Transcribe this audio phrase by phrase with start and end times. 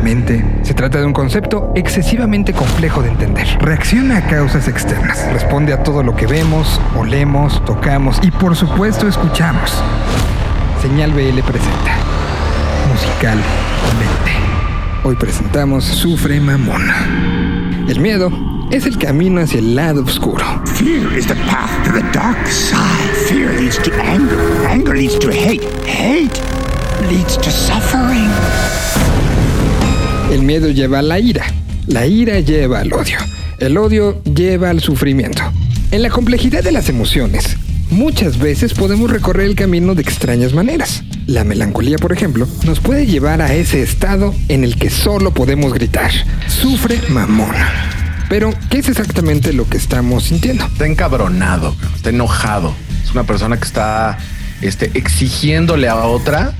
[0.00, 0.44] mente.
[0.62, 3.46] Se trata de un concepto excesivamente complejo de entender.
[3.60, 5.26] Reacciona a causas externas.
[5.32, 9.72] Responde a todo lo que vemos, olemos, tocamos y por supuesto escuchamos.
[10.82, 11.96] Señal BL presenta.
[12.90, 13.40] Musicalmente.
[15.04, 16.82] Hoy presentamos Sufre Mamón.
[17.88, 18.30] El miedo
[18.70, 20.44] es el camino hacia el lado oscuro.
[20.66, 23.14] Fear is the path to the dark side.
[23.28, 24.38] Fear leads to anger.
[24.68, 25.64] Anger leads to hate.
[25.84, 26.40] Hate
[27.08, 28.30] leads to suffering.
[30.30, 31.44] El miedo lleva a la ira.
[31.88, 33.18] La ira lleva al odio.
[33.58, 35.42] El odio lleva al sufrimiento.
[35.90, 37.56] En la complejidad de las emociones,
[37.90, 41.02] muchas veces podemos recorrer el camino de extrañas maneras.
[41.26, 45.74] La melancolía, por ejemplo, nos puede llevar a ese estado en el que solo podemos
[45.74, 46.12] gritar,
[46.46, 47.56] sufre mamón.
[48.28, 50.64] Pero, ¿qué es exactamente lo que estamos sintiendo?
[50.64, 52.72] Está encabronado, está enojado.
[53.02, 54.16] Es una persona que está
[54.62, 56.54] este, exigiéndole a otra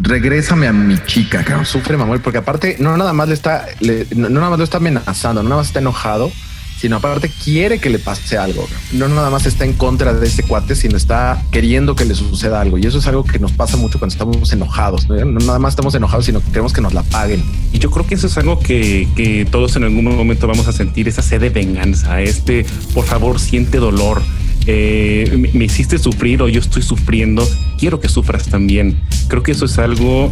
[0.00, 1.66] regrésame a mi chica, cabrón.
[1.66, 3.66] Sufre mamón, porque aparte no nada más le está,
[4.14, 6.30] no, nada más lo está amenazando, no nada más está enojado,
[6.78, 8.68] sino aparte quiere que le pase algo.
[8.92, 12.60] No nada más está en contra de ese cuate, sino está queriendo que le suceda
[12.60, 12.78] algo.
[12.78, 15.08] Y eso es algo que nos pasa mucho cuando estamos enojados.
[15.08, 17.42] No, nada más estamos enojados, sino que queremos que nos la paguen.
[17.72, 20.72] Y yo creo que eso es algo que, que todos en algún momento vamos a
[20.72, 24.22] sentir, esa sed de venganza, este, por favor, siente dolor.
[24.70, 29.00] Eh, me hiciste sufrir o yo estoy sufriendo, quiero que sufras también.
[29.26, 30.30] Creo que eso es algo,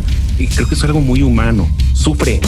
[0.55, 1.67] creo que es algo muy humano.
[1.95, 2.41] Sufre.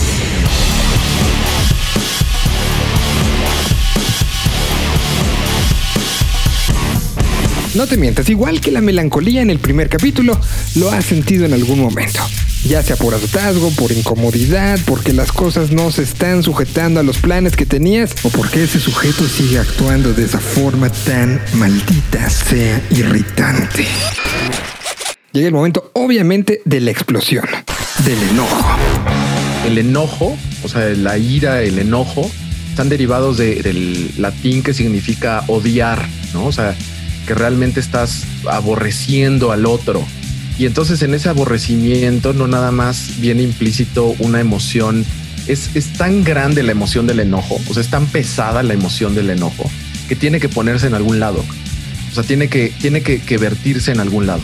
[7.75, 10.39] No te mientas, igual que la melancolía en el primer capítulo,
[10.75, 12.21] lo has sentido en algún momento.
[12.65, 17.19] Ya sea por hartazgo, por incomodidad, porque las cosas no se están sujetando a los
[17.19, 22.83] planes que tenías, o porque ese sujeto sigue actuando de esa forma tan maldita sea
[22.91, 23.87] irritante.
[25.33, 27.45] Llega el momento, obviamente, de la explosión,
[28.05, 28.77] del enojo.
[29.67, 32.31] El enojo, o sea, la ira, el enojo,
[32.71, 36.47] están derivados del latín que significa odiar, ¿no?
[36.47, 36.75] O sea,
[37.27, 40.07] que realmente estás aborreciendo al otro.
[40.59, 45.07] Y entonces en ese aborrecimiento no nada más viene implícito una emoción.
[45.47, 49.15] Es, es tan grande la emoción del enojo, o sea, es tan pesada la emoción
[49.15, 49.71] del enojo,
[50.09, 51.43] que tiene que ponerse en algún lado.
[52.11, 54.43] O sea, tiene que, tiene que, vertirse en algún lado.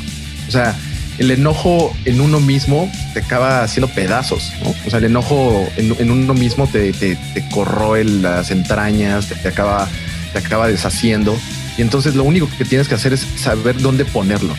[0.49, 0.77] O sea,
[1.19, 4.53] el enojo en uno mismo te acaba haciendo pedazos,
[4.87, 9.89] O sea, el enojo en, uno mismo te, te, te, corroe las entrañas, te, acaba,
[10.33, 11.37] te acaba deshaciendo.
[11.77, 14.55] Y entonces lo único que tienes que hacer es saber dónde ponerlo.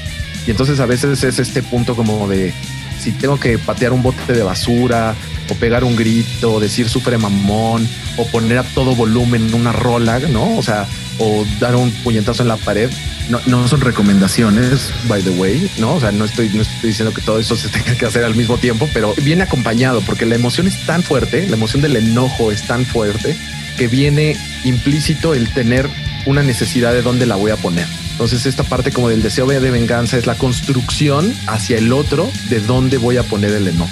[0.47, 2.53] Y entonces a veces es este punto como de
[2.99, 5.15] si tengo que patear un bote de basura
[5.49, 10.57] o pegar un grito, decir sufre mamón o poner a todo volumen una rola, ¿no?
[10.57, 10.87] O sea,
[11.19, 12.89] o dar un puñetazo en la pared.
[13.29, 15.95] No, no son recomendaciones, by the way, ¿no?
[15.95, 18.35] O sea, no estoy, no estoy diciendo que todo eso se tenga que hacer al
[18.35, 22.51] mismo tiempo, pero viene acompañado porque la emoción es tan fuerte, la emoción del enojo
[22.51, 23.35] es tan fuerte
[23.77, 25.89] que viene implícito el tener
[26.25, 27.87] una necesidad de dónde la voy a poner.
[28.15, 32.61] Entonces esta parte como del deseo de venganza es la construcción hacia el otro de
[32.61, 33.91] dónde voy a poner el enojo.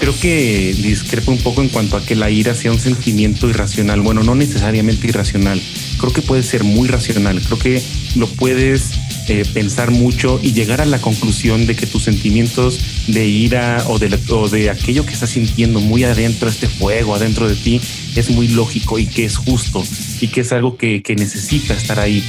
[0.00, 4.00] Creo que discrepo un poco en cuanto a que la ira sea un sentimiento irracional.
[4.00, 5.60] Bueno, no necesariamente irracional.
[5.98, 7.42] Creo que puede ser muy racional.
[7.42, 7.82] Creo que
[8.16, 8.92] lo puedes
[9.28, 14.00] eh, pensar mucho y llegar a la conclusión de que tus sentimientos de ira o
[14.00, 17.80] de, o de aquello que estás sintiendo muy adentro, este fuego adentro de ti,
[18.16, 19.84] es muy lógico y que es justo
[20.20, 22.24] y que es algo que, necesita estar ahí.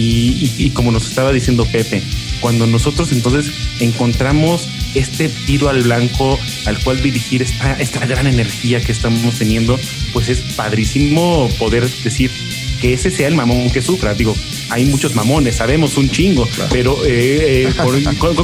[0.00, 2.02] Y, como nos estaba diciendo Pepe,
[2.38, 3.50] cuando nosotros entonces
[3.80, 9.76] encontramos este tiro al blanco al cual dirigir esta, esta gran energía que estamos teniendo,
[10.12, 12.30] pues es padrísimo poder decir
[12.80, 14.14] que ese sea el mamón que sufra.
[14.14, 14.36] Digo,
[14.70, 17.74] hay muchos mamones, sabemos un chingo, pero eh, eh,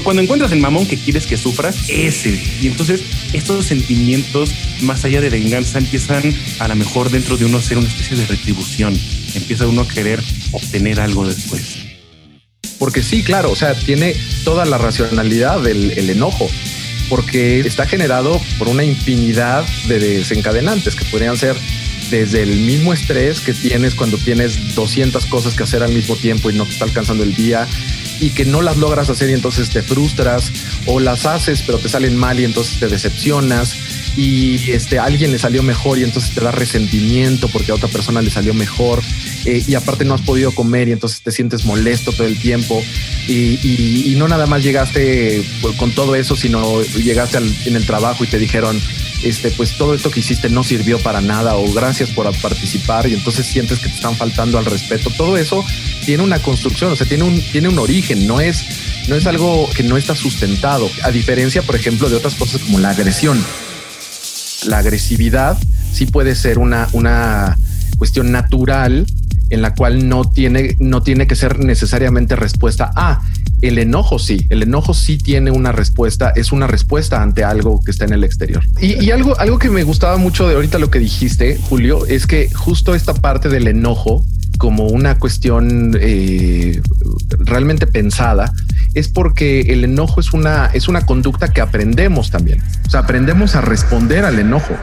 [0.03, 2.43] cuando, encuentras el mamón que quieres que sufras, ese.
[2.61, 7.59] Y entonces estos sentimientos, más allá de venganza, empiezan a lo mejor dentro de uno
[7.59, 8.99] a ser una especie de retribución.
[9.35, 10.23] Empieza uno a querer
[10.55, 11.79] obtener algo después.
[12.79, 16.49] Porque sí, claro, o sea, tiene toda la racionalidad del el enojo
[17.09, 21.57] porque está generado por una infinidad de desencadenantes que podrían ser
[22.11, 26.51] desde el mismo estrés que tienes cuando tienes 200 cosas que hacer al mismo tiempo
[26.51, 27.67] y no te está alcanzando el día
[28.21, 30.53] y que no las logras hacer y entonces te frustras
[30.87, 33.75] o las haces pero te salen mal y entonces te decepcionas
[34.17, 38.23] y este alguien le salió mejor y entonces te da resentimiento porque a otra persona
[38.23, 39.03] le salió mejor
[39.45, 42.83] eh, y aparte no has podido comer y entonces te sientes molesto todo el tiempo
[43.27, 45.43] y, no nada más llegaste
[45.77, 48.81] con todo eso sino llegaste en el trabajo y te dijeron
[49.25, 53.15] este, pues todo esto que hiciste no sirvió para nada o gracias por participar y
[53.15, 55.11] entonces sientes que te están faltando al respeto.
[55.17, 55.65] Todo eso
[56.05, 58.65] tiene una construcción, o sea, tiene un, tiene un origen, no es,
[59.09, 62.79] no es algo que no está sustentado, a diferencia, por ejemplo, de otras cosas como
[62.79, 63.43] la agresión.
[64.67, 65.57] La agresividad
[65.93, 67.57] sí puede ser una, una
[67.97, 69.07] cuestión natural
[69.51, 73.23] en la cual no tiene, no tiene que ser necesariamente respuesta a.
[73.63, 77.93] El enojo sí, el enojo sí tiene una respuesta, es una respuesta ante algo que
[77.93, 78.63] está en el exterior.
[78.81, 82.51] Y, algo, algo que me gustaba mucho de ahorita lo que dijiste, Julio, es que
[82.53, 84.25] justo esta parte del enojo
[84.59, 86.81] como una cuestión eh,
[87.39, 88.53] realmente pensada,
[88.95, 92.63] es porque el enojo es una, es una conducta que aprendemos también.
[92.87, 94.75] O sea, aprendemos a responder al enojo.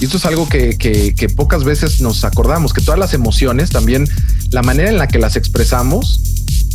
[0.00, 4.08] Y esto es algo que, que, pocas veces nos acordamos, que todas las emociones también,
[4.50, 6.20] la manera en la que las expresamos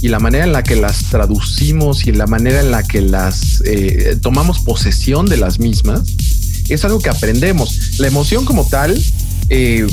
[0.01, 3.61] y la manera en la que las traducimos y la manera en la que las
[3.65, 6.03] eh, tomamos posesión de las mismas,
[6.69, 7.99] es algo que aprendemos.
[7.99, 9.01] La emoción como tal
[9.49, 9.85] eh,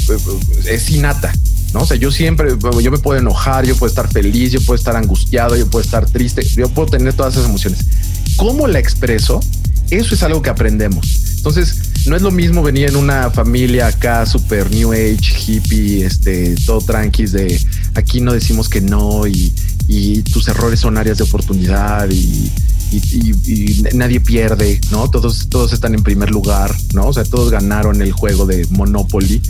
[0.66, 1.32] es innata.
[1.76, 1.82] ¿No?
[1.82, 4.96] O sea, yo siempre, yo me puedo enojar, yo puedo estar feliz, yo puedo estar
[4.96, 7.80] angustiado, yo puedo estar triste, yo puedo tener todas esas emociones.
[8.36, 9.40] ¿Cómo la expreso?
[9.90, 11.36] Eso es algo que aprendemos.
[11.36, 16.54] Entonces, no es lo mismo venir en una familia acá super new age, hippie, este,
[16.64, 17.60] todo tranquis de
[17.94, 19.52] aquí no decimos que no y,
[19.86, 22.50] y tus errores son áreas de oportunidad y,
[22.90, 25.10] y, nadie pierde, ¿no?
[25.10, 27.08] Todos, todos están en primer lugar, ¿no?
[27.08, 29.42] O sea, todos ganaron el juego de Monopoly.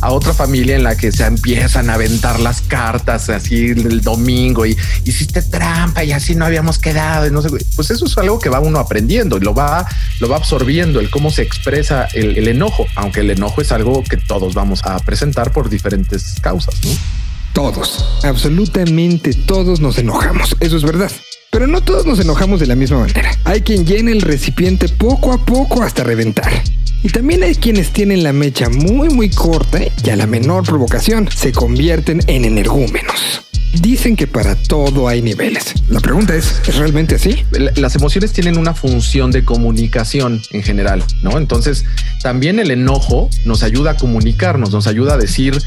[0.00, 4.66] A otra familia en la que se empiezan a aventar las cartas así el domingo
[4.66, 7.30] y hiciste trampa y así no habíamos quedado y
[7.76, 9.86] pues eso es algo que va uno aprendiendo y lo va,
[10.20, 14.02] lo va absorbiendo, el cómo se expresa el, el enojo, aunque el enojo es algo
[14.02, 16.90] que todos vamos a presentar por diferentes causas, ¿no?
[17.52, 21.10] Todos, absolutamente todos nos enojamos, eso es verdad.
[21.54, 23.30] Pero no todos nos enojamos de la misma manera.
[23.44, 26.50] Hay quien llena el recipiente poco a poco hasta reventar.
[27.04, 31.28] Y también hay quienes tienen la mecha muy muy corta y a la menor provocación
[31.32, 33.44] se convierten en energúmenos.
[33.80, 35.74] Dicen que para todo hay niveles.
[35.88, 37.44] La pregunta es, ¿es realmente así?
[37.76, 41.38] Las emociones tienen una función de comunicación en general, ¿no?
[41.38, 41.84] Entonces,
[42.22, 45.60] también el enojo nos ayuda a comunicarnos, nos ayuda a decir,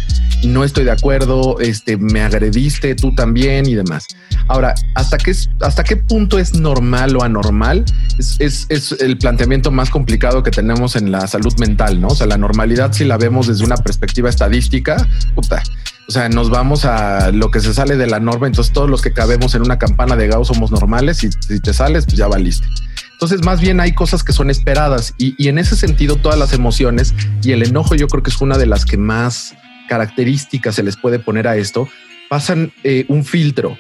[0.44, 4.08] no estoy de acuerdo, este, me agrediste, tú también y demás.
[4.48, 7.84] Ahora, ¿hasta qué, hasta qué punto es normal o anormal?
[8.18, 12.08] Es, es, es, el planteamiento más complicado que tenemos en la salud mental, ¿no?
[12.08, 15.62] O sea, la normalidad, si la vemos desde una perspectiva estadística, puta,
[16.08, 18.48] o sea, nos vamos a lo que se sale de la norma.
[18.48, 21.74] Entonces, todos los que cabemos en una campana de Gauss somos normales y si te
[21.74, 22.66] sales, pues ya valiste.
[23.12, 27.14] Entonces, más bien hay cosas que son esperadas y, en ese sentido, todas las emociones
[27.44, 29.56] y el enojo, yo creo que es una de las que más
[29.90, 31.90] características se les puede poner a esto.
[32.30, 33.78] Pasan eh, un filtro.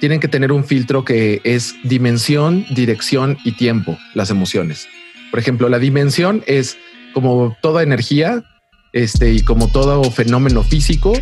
[0.00, 4.86] Tienen que tener un filtro que es dimensión, dirección y tiempo, las emociones.
[5.30, 6.76] Por ejemplo, la dimensión es
[7.14, 8.44] como toda energía,
[8.92, 11.12] este, y como todo fenómeno físico,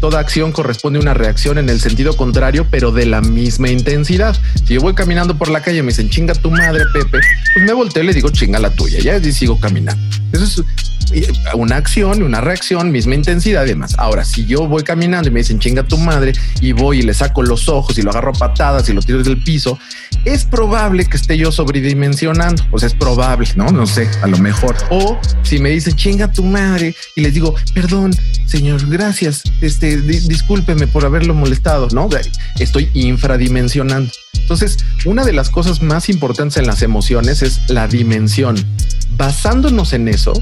[0.00, 4.36] toda acción corresponde a una reacción en el sentido contrario, pero de la misma intensidad.
[4.66, 7.18] Si yo voy caminando por la calle y me dicen chinga tu madre, Pepe,
[7.54, 10.02] pues me volteo y le digo chinga la tuya, ya y sigo caminando.
[10.32, 10.64] Eso es
[11.54, 13.94] una acción, una reacción, misma intensidad y demás.
[13.98, 17.14] Ahora, si yo voy caminando y me dicen chinga tu madre y voy y le
[17.14, 19.78] saco los ojos y lo agarro a patadas y lo tiro desde el piso,
[20.24, 22.64] es probable que esté yo sobredimensionando.
[22.70, 23.66] O sea, es probable, no?
[23.66, 24.76] No sé, a lo mejor.
[24.90, 28.12] O si me dicen chinga tu madre y les digo perdón,
[28.46, 32.08] señor, gracias, este, discúlpeme por haberlo molestado, no?
[32.58, 34.10] Estoy infradimensionando.
[34.34, 38.56] Entonces, una de las cosas más importantes en las emociones es la dimensión.
[39.16, 40.32] Basándonos en eso,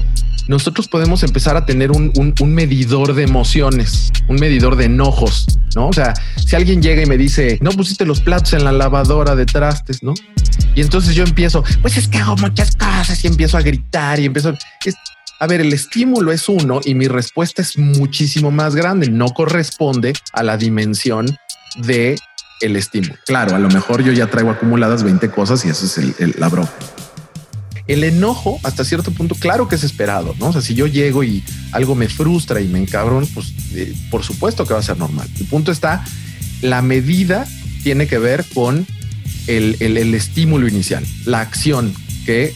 [0.49, 2.11] nosotros podemos empezar a tener un,
[2.47, 5.45] medidor de emociones, un medidor de enojos,
[5.75, 5.89] ¿no?
[5.89, 9.35] O sea, si alguien llega y me dice, no pusiste los platos en la lavadora
[9.35, 10.15] de trastes, ¿no?
[10.73, 14.25] Y entonces yo empiezo, pues es que hago muchas cosas y empiezo a gritar y
[14.25, 14.55] empiezo...
[15.39, 20.13] a ver, el estímulo es uno y mi respuesta es muchísimo más grande, no corresponde
[20.33, 21.37] a la dimensión
[21.77, 22.17] de
[22.61, 23.15] el estímulo.
[23.25, 26.49] Claro, a lo mejor yo ya traigo acumuladas 20 cosas y eso es el, la
[26.49, 26.69] broma
[27.89, 30.49] el enojo hasta cierto punto, claro que es esperado, ¿no?
[30.49, 34.23] O sea, si yo llego y algo me frustra y me encabrón, pues eh, por
[34.23, 35.27] supuesto que va a ser normal.
[35.39, 36.05] El punto está,
[36.61, 37.47] la medida
[37.81, 38.85] tiene que ver con
[39.47, 41.91] el, estímulo inicial, la acción
[42.27, 42.53] que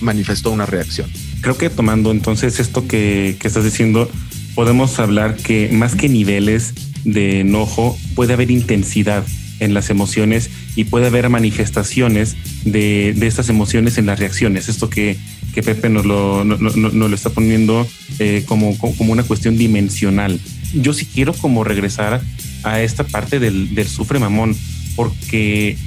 [0.00, 1.10] manifestó una reacción.
[1.40, 4.10] Creo que tomando entonces esto que, que estás diciendo,
[4.54, 6.74] podemos hablar que más que niveles
[7.04, 9.24] de enojo, puede haber intensidad
[9.60, 14.68] en las emociones y puede haber manifestaciones de, estas emociones en las reacciones.
[14.68, 15.16] Esto que,
[15.54, 17.88] Pepe nos lo, lo está poniendo
[18.18, 20.38] eh, como, como una cuestión dimensional.
[20.74, 22.20] Yo sí quiero como regresar
[22.62, 24.54] a esta parte del, sufre mamón,
[24.96, 25.78] porque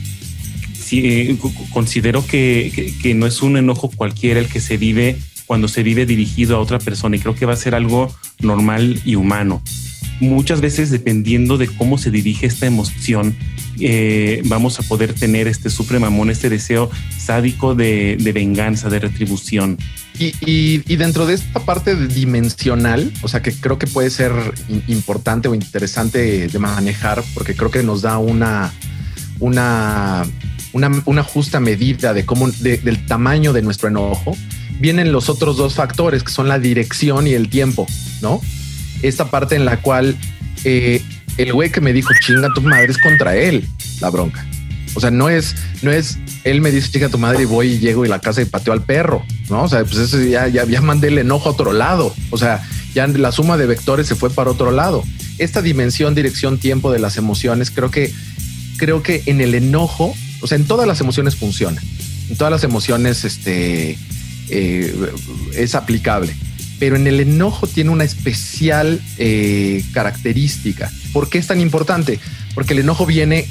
[0.91, 1.37] eh,
[1.71, 5.17] considero que, que, no es un enojo cualquiera el que se vive
[5.49, 9.01] cuando se vive dirigido a otra persona y creo que va a ser algo normal
[9.03, 9.63] y humano.
[10.19, 13.35] muchas veces dependiendo de cómo se dirige esta emoción,
[13.79, 19.79] eh, vamos a poder tener este supremamón, este deseo sádico de, venganza, de retribución.
[20.19, 24.31] Y, dentro de esta parte dimensional, o sea, que creo que puede ser
[24.87, 28.71] importante o interesante de manejar, porque creo que nos da una,
[29.39, 30.25] una,
[30.73, 34.35] una, justa medida de cómo, del tamaño de nuestro enojo,
[34.79, 37.87] vienen los otros dos factores, que son la dirección y el tiempo,
[38.21, 38.41] ¿no?
[39.01, 40.15] Esta parte en la cual
[40.63, 41.01] eh,
[41.37, 43.67] el güey que me dijo chinga tu madre es contra él
[44.01, 44.45] la bronca.
[44.95, 47.79] O sea, no es, no es él me dice chinga tu madre y voy y
[47.79, 49.63] llego y la casa y pateo al perro, no?
[49.63, 52.13] O sea, pues eso ya, ya mandé el enojo a otro lado.
[52.31, 52.61] O sea,
[52.93, 55.03] ya la suma de vectores se fue para otro lado.
[55.37, 58.13] Esta dimensión, dirección, tiempo de las emociones, creo que,
[58.77, 61.81] creo que en el enojo, o sea, en todas las emociones funciona.
[62.29, 63.97] En todas las emociones, este,
[64.49, 65.11] eh,
[65.55, 66.33] es aplicable
[66.79, 70.89] pero en el enojo tiene una especial eh, característica.
[71.11, 72.19] ¿Por qué es tan importante?
[72.55, 73.47] Porque el enojo viene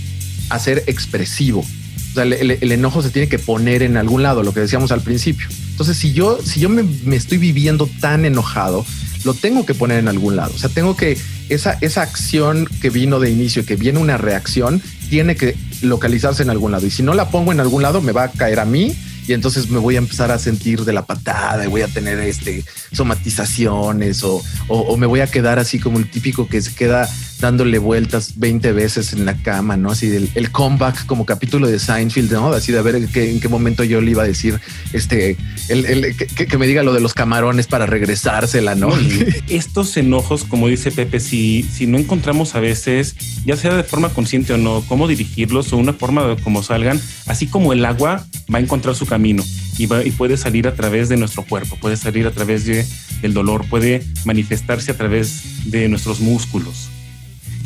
[0.49, 1.61] a ser expresivo.
[1.61, 5.03] O sea, el, enojo se tiene que poner en algún lado, lo que decíamos al
[5.03, 5.47] principio.
[5.71, 8.85] Entonces, si yo, si yo me, estoy viviendo tan enojado,
[9.25, 10.55] lo tengo que poner en algún lado.
[10.55, 11.19] O sea, tengo que
[11.51, 14.81] esa, esa acción que vino de inicio, que viene una reacción,
[15.11, 16.87] tiene que localizarse en algún lado.
[16.87, 18.95] Y si no la pongo en algún lado, me va a caer a mí
[19.29, 22.19] y entonces me voy a empezar a sentir de la patada y voy a tener
[22.21, 27.09] este somatizaciones o, o, me voy a quedar así como el típico que se queda
[27.41, 29.91] dándole vueltas 20 veces en la cama, ¿no?
[29.91, 32.53] Así del el comeback como capítulo de Seinfeld, ¿no?
[32.53, 34.61] Así de a ver en qué, en qué momento yo le iba a decir
[34.93, 35.37] este
[35.69, 38.91] el, el que, que, me diga lo de los camarones para regresársela, ¿no?
[39.49, 43.15] Estos enojos, como dice Pepe, si, si no encontramos a veces,
[43.45, 47.01] ya sea de forma consciente o no, cómo dirigirlos o una forma de cómo salgan,
[47.27, 49.45] así como el agua va a encontrar su camino
[49.79, 52.85] y, va, y puede salir a través de nuestro cuerpo, puede salir a través de,
[53.23, 56.89] del dolor, puede manifestarse a través de nuestros músculos.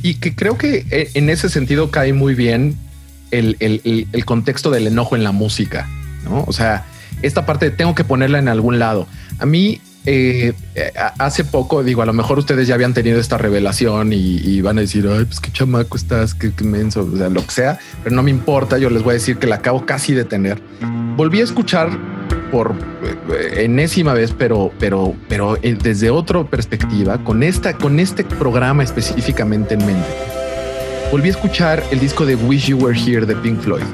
[0.02, 2.76] Y que creo que eh, en ese sentido cae muy bien
[3.30, 5.88] el, el, el, contexto del enojo en la música,
[6.24, 6.44] ¿no?
[6.46, 6.84] O sea,
[7.22, 9.06] esta parte tengo que ponerla en algún lado.
[9.38, 10.52] A mí eh,
[11.18, 14.80] hace poco, digo, a lo mejor ustedes ya habían tenido esta revelación y, van a
[14.80, 18.16] decir, ay, pues qué chamaco estás, qué, qué menso, o sea, lo que sea, pero
[18.16, 20.60] no me importa, yo les voy a decir que la acabo casi de tener.
[21.16, 21.90] Volví a escuchar
[22.50, 22.74] por
[23.30, 28.82] eh, enésima vez, pero, pero, pero eh, desde otra perspectiva, con esta, con este programa
[28.82, 30.08] específicamente en mente.
[31.10, 33.84] Volví a escuchar el disco de Wish You Were Here de Pink Floyd.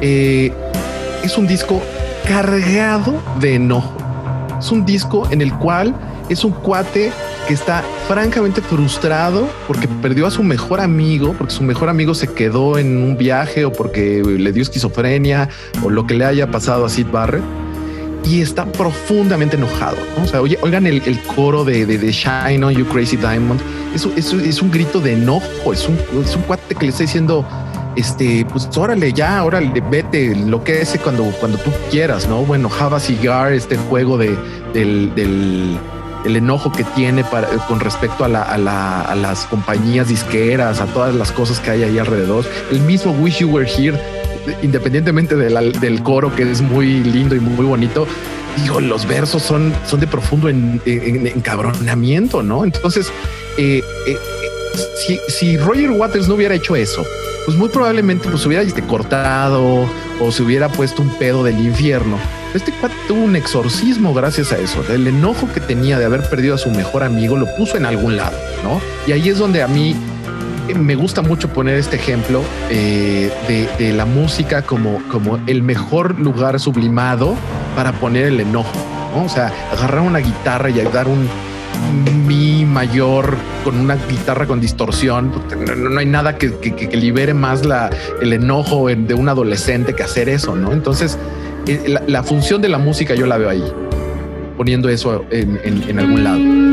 [0.00, 1.82] es un disco
[2.28, 3.96] cargado de enojo
[4.58, 5.94] es un disco en el cual
[6.28, 7.12] es un cuate
[7.46, 12.32] que está francamente frustrado porque perdió a su mejor amigo, porque su mejor amigo se
[12.32, 15.48] quedó en un viaje o porque le dio esquizofrenia
[15.84, 17.44] o lo que le haya pasado a Sid Barrett
[18.24, 19.96] y está profundamente enojado.
[20.22, 23.60] O sea, oigan el, coro de, de, Shine on You Crazy Diamond.
[23.94, 25.72] Eso, es un grito de enojo.
[25.72, 27.46] Es un, es un cuate que le está diciendo
[27.94, 32.42] este, pues órale, ya, órale, vete, lo que es cuando, cuando tú quieras, ¿no?
[32.42, 34.36] Bueno, Java Cigar, este juego de,
[34.74, 35.78] del, del
[36.24, 37.24] el enojo que tiene
[37.68, 41.82] con respecto a, la, a, la, las compañías disqueras, a todas las cosas que hay
[41.82, 42.44] ahí alrededor.
[42.70, 43.98] El mismo Wish You Were Here,
[44.62, 48.06] independientemente del coro que es muy lindo y muy bonito,
[48.62, 52.64] digo, los versos son, de profundo encabronamiento, ¿no?
[52.64, 53.12] Entonces,
[53.58, 54.18] eh, eh,
[55.06, 57.04] si, si Roger Waters no hubiera hecho eso,
[57.44, 59.88] pues muy probablemente pues hubiera este, cortado
[60.20, 62.18] o se hubiera puesto un pedo del infierno.
[62.56, 64.82] Este cuate tuvo un exorcismo gracias a eso.
[64.90, 68.16] El enojo que tenía de haber perdido a su mejor amigo lo puso en algún
[68.16, 68.34] lado,
[68.64, 68.80] ¿no?
[69.06, 69.94] Y ahí es donde a mí
[70.66, 73.30] eh, me gusta mucho poner este ejemplo eh,
[73.78, 77.34] de, la música como, como el mejor lugar sublimado
[77.76, 78.72] para poner el enojo.
[79.14, 79.24] ¿no?
[79.24, 81.28] O sea, agarrar una guitarra y dar un,
[82.26, 85.30] mi mayor con una guitarra con distorsión.
[85.76, 86.48] No, hay nada que,
[86.92, 87.60] libere más
[88.22, 90.72] el enojo de un adolescente que hacer eso, ¿no?
[90.72, 91.18] Entonces,
[91.66, 93.64] eh, la, función de la música yo la veo ahí,
[94.56, 96.66] poniendo eso en, en algún lado.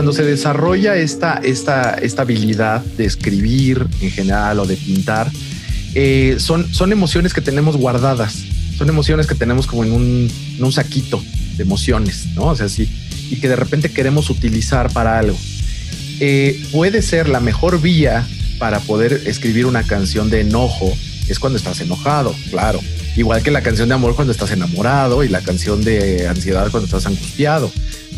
[0.00, 5.30] cuando se desarrolla esta, esta, esta habilidad de escribir en general o de pintar,
[5.94, 8.46] eh, son, son emociones que tenemos guardadas,
[8.78, 11.22] son emociones que tenemos como en un, un saquito
[11.58, 12.44] de emociones, ¿no?
[12.44, 12.88] O sea, sí,
[13.30, 15.36] y que de repente queremos utilizar para algo.
[16.20, 18.26] Eh, puede ser la mejor vía
[18.58, 20.94] para poder escribir una canción de enojo
[21.30, 22.80] es cuando estás enojado, claro.
[23.16, 26.86] Igual que la canción de amor cuando estás enamorado y la canción de ansiedad cuando
[26.86, 27.70] estás angustiado.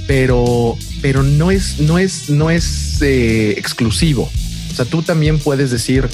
[0.06, 4.30] Pero, pero no es, no es, no es eh, exclusivo.
[4.71, 6.09] O sea, tú también puedes decir,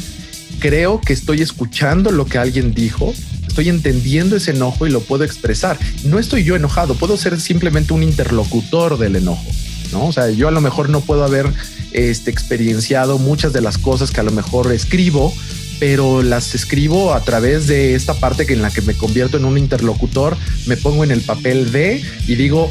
[0.58, 3.14] creo que estoy escuchando lo que alguien dijo,
[3.46, 5.78] estoy entendiendo ese enojo y lo puedo expresar.
[6.04, 9.50] No estoy yo enojado, puedo ser simplemente un interlocutor del enojo.
[9.92, 10.06] ¿no?
[10.06, 11.46] O sea, yo a lo mejor no puedo haber
[11.92, 15.34] este, experienciado muchas de las cosas que a lo mejor escribo,
[15.78, 19.44] pero las escribo a través de esta parte que en la que me convierto en
[19.44, 22.70] un interlocutor, me pongo en el papel de y digo,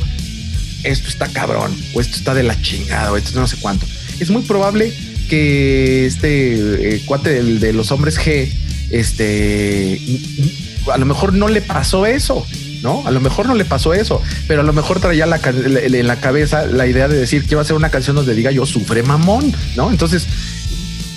[0.84, 3.86] esto está cabrón, o esto está de la chingada, o esto no sé cuánto.
[4.20, 4.94] Es muy probable
[5.30, 8.50] que este eh, cuate de los hombres G,
[8.90, 10.00] este,
[10.92, 12.46] a lo mejor no le pasó eso,
[12.82, 13.04] ¿no?
[13.06, 16.20] A lo mejor no le pasó eso, pero a lo mejor traía la, en la
[16.20, 19.92] cabeza la idea de decir, quiero hacer una canción donde diga yo sufre mamón, ¿no?
[19.92, 20.28] Entonces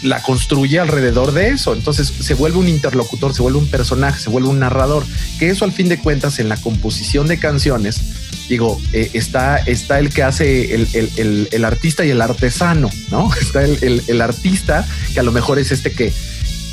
[0.02, 1.74] la construye alrededor de eso.
[1.74, 5.04] Entonces se vuelve un interlocutor, se vuelve un personaje, se vuelve un narrador,
[5.38, 8.00] que eso al fin de cuentas en la composición de canciones,
[8.48, 13.32] digo, eh, está, está el que hace el, el, artista y el artesano, ¿no?
[13.40, 16.12] Está el artista que a lo mejor es este que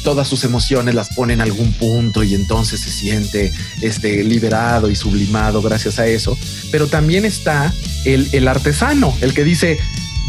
[0.07, 4.95] todas sus emociones las pone en algún punto y entonces se siente este, liberado y
[4.95, 6.37] sublimado gracias a eso.
[6.71, 7.73] Pero también está
[8.05, 9.77] el, el artesano, el que dice,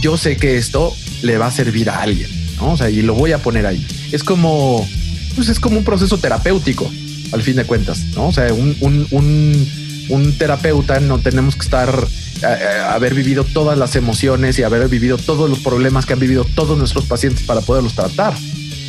[0.03, 2.73] yo sé que esto le va a servir a alguien, ¿no?
[2.73, 3.87] O sea, y lo voy a poner ahí.
[4.11, 4.85] Es como,
[5.37, 6.91] pues es como un proceso terapéutico,
[7.31, 8.27] al fin de cuentas, ¿no?
[8.27, 9.69] O sea, un, un, un,
[10.09, 12.09] un terapeuta no tenemos que estar
[12.43, 16.19] eh, eh, haber vivido todas las emociones y haber vivido todos los problemas que han
[16.19, 18.35] vivido todos nuestros pacientes para poderlos tratar.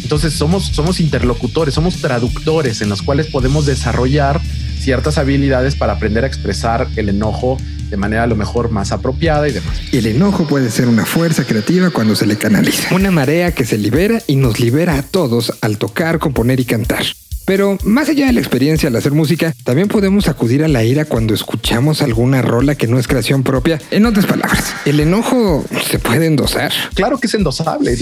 [0.10, 4.42] Entonces somos, somos interlocutores, somos traductores en los cuales podemos desarrollar
[4.80, 7.58] ciertas habilidades para aprender a expresar el enojo
[7.92, 9.80] de manera a lo mejor más apropiada y demás.
[9.92, 12.96] El enojo puede ser una fuerza creativa cuando se le canaliza.
[12.96, 17.04] Una marea que se libera y nos libera a todos al tocar, componer y cantar.
[17.46, 21.06] Pero más allá de la experiencia al hacer música, también podemos acudir a la ira
[21.06, 23.80] cuando escuchamos alguna rola que no es creación propia.
[23.92, 26.72] En otras palabras, ¿el enojo se puede endosar?
[26.96, 28.02] Claro que es endosable, es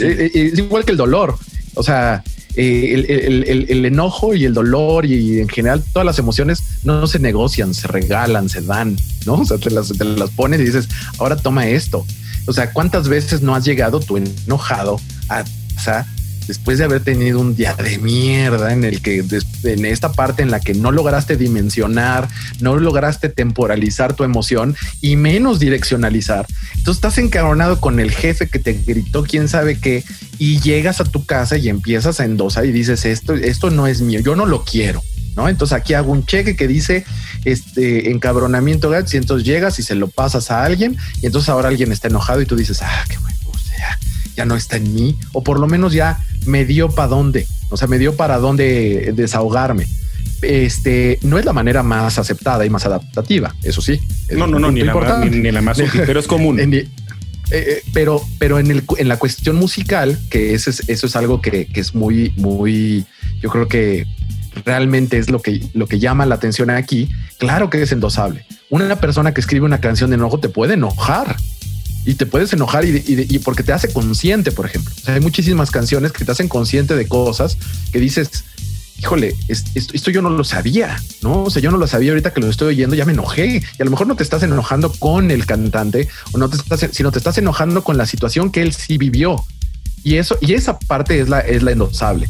[0.58, 1.38] igual que el dolor.
[1.78, 2.24] O sea,
[2.56, 7.74] eh, el, enojo y el dolor y en general todas las emociones no se negocian,
[7.74, 9.36] se regalan, se dan, ¿no?
[9.36, 12.06] O sea, te las, te las pones y dices, ahora toma esto.
[12.48, 15.44] O sea, ¿cuántas veces no has llegado tú enojado a,
[15.80, 16.06] sea,
[16.48, 19.24] después de haber tenido un día de mierda en el que
[19.64, 22.28] en esta parte en la que no lograste dimensionar,
[22.60, 26.46] no lograste temporalizar tu emoción y menos direccionalizar.
[26.76, 30.04] Entonces estás encabronado con el jefe que te gritó quién sabe qué
[30.40, 34.02] y llegas a tu casa y empiezas a endosar y dices esto, esto no es
[34.02, 35.04] mío, yo no lo quiero.
[35.36, 35.48] ¿No?
[35.48, 37.06] Entonces aquí hago un cheque que dice
[37.46, 41.92] este encabronamiento y entonces llegas y se lo pasas a alguien y entonces ahora alguien
[41.92, 44.00] está enojado y tú dices, ah, qué bueno, o sea,
[44.38, 47.76] ya no está en mí, o por lo menos ya me dio para dónde, o
[47.76, 49.86] sea, me dio para dónde desahogarme.
[50.44, 54.00] Este no es la manera más aceptada y más adaptativa, eso sí.
[54.32, 56.60] No, no, no, ni la, más, ni, la, más útil, pero es común.
[57.50, 61.16] Eh, eh, pero, pero en, el, en la cuestión musical, que eso es, eso es
[61.16, 63.06] algo que, que, es muy, muy,
[63.40, 64.06] yo creo que
[64.66, 67.10] realmente es lo que, lo que llama la atención aquí.
[67.38, 68.46] Claro que es endosable.
[68.70, 71.38] Una persona que escribe una canción de enojo te puede enojar
[72.08, 74.94] y te puedes enojar y, porque te hace consciente, por ejemplo.
[75.08, 77.58] hay muchísimas canciones que te hacen consciente de cosas
[77.92, 78.46] que dices,
[78.98, 81.44] híjole, esto, yo no lo sabía, ¿no?
[81.44, 83.62] O sea, yo no lo sabía ahorita que lo estoy oyendo, ya me enojé.
[83.78, 86.88] Y a lo mejor no te estás enojando con el cantante, o no te estás,
[86.94, 89.44] sino te estás enojando con la situación que él sí vivió.
[90.06, 92.30] Y eso, y esa parte es la, es la endosable.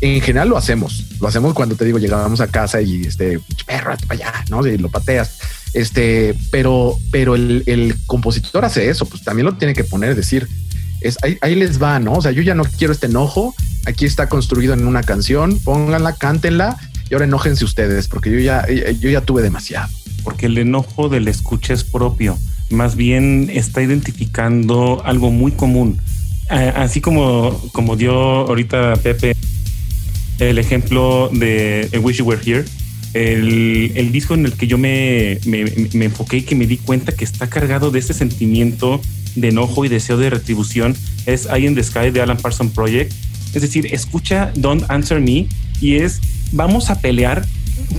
[0.00, 3.96] En general lo hacemos, lo hacemos cuando te digo, llegamos a casa y este perro,
[4.06, 4.66] para allá, ¿no?
[4.66, 5.38] Y lo pateas
[5.74, 10.48] este, pero, pero el, compositor hace eso, pues también lo tiene que poner, decir,
[11.00, 12.12] es, ahí, les va, ¿no?
[12.14, 13.54] O sea, yo ya no quiero este enojo,
[13.84, 16.78] aquí está construido en una canción, pónganla, cántenla
[17.10, 18.66] y ahora enójense ustedes, porque yo ya,
[19.00, 19.88] yo ya tuve demasiado.
[20.22, 22.38] Porque el enojo del escucha es propio,
[22.70, 26.00] más bien está identificando algo muy común.
[26.48, 29.34] Así como, como dio ahorita Pepe
[30.38, 32.64] el ejemplo de Wish You Were Here,
[33.14, 37.24] el, disco en el que yo me, me, enfoqué y que me di cuenta que
[37.24, 39.00] está cargado de ese sentimiento
[39.36, 43.12] de enojo y deseo de retribución es I in the Sky de Alan Parsons Project.
[43.54, 45.46] Es decir, escucha Don't Answer Me
[45.80, 46.20] y es
[46.52, 47.46] vamos a pelear.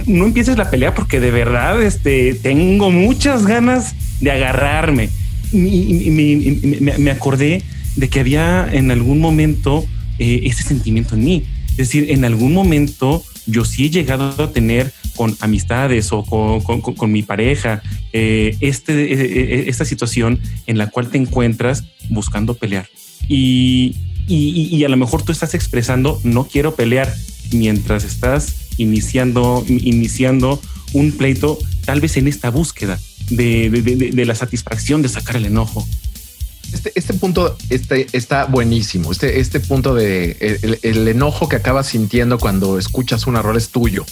[0.05, 5.09] No empieces la pelea porque de verdad este, tengo muchas ganas de agarrarme.
[5.53, 6.09] Y,
[6.81, 7.63] me, acordé
[7.95, 9.85] de que había en algún momento
[10.19, 11.43] eh, ese sentimiento en mí.
[11.77, 17.11] Es decir, en algún momento yo sí he llegado a tener con amistades o con,
[17.11, 17.81] mi pareja,
[18.13, 22.87] eh, este, eh, eh, esta situación en la cual te encuentras buscando pelear.
[23.27, 23.95] Y,
[24.27, 27.13] y, a lo mejor tú estás expresando, no quiero pelear,
[27.51, 30.61] mientras estás iniciando, iniciando
[30.93, 35.87] un pleito, tal vez en esta búsqueda de, de, la satisfacción de sacar el enojo.
[36.73, 39.11] Este, este punto este, está buenísimo.
[39.11, 44.05] Este, este punto de el, enojo que acabas sintiendo cuando escuchas un error es tuyo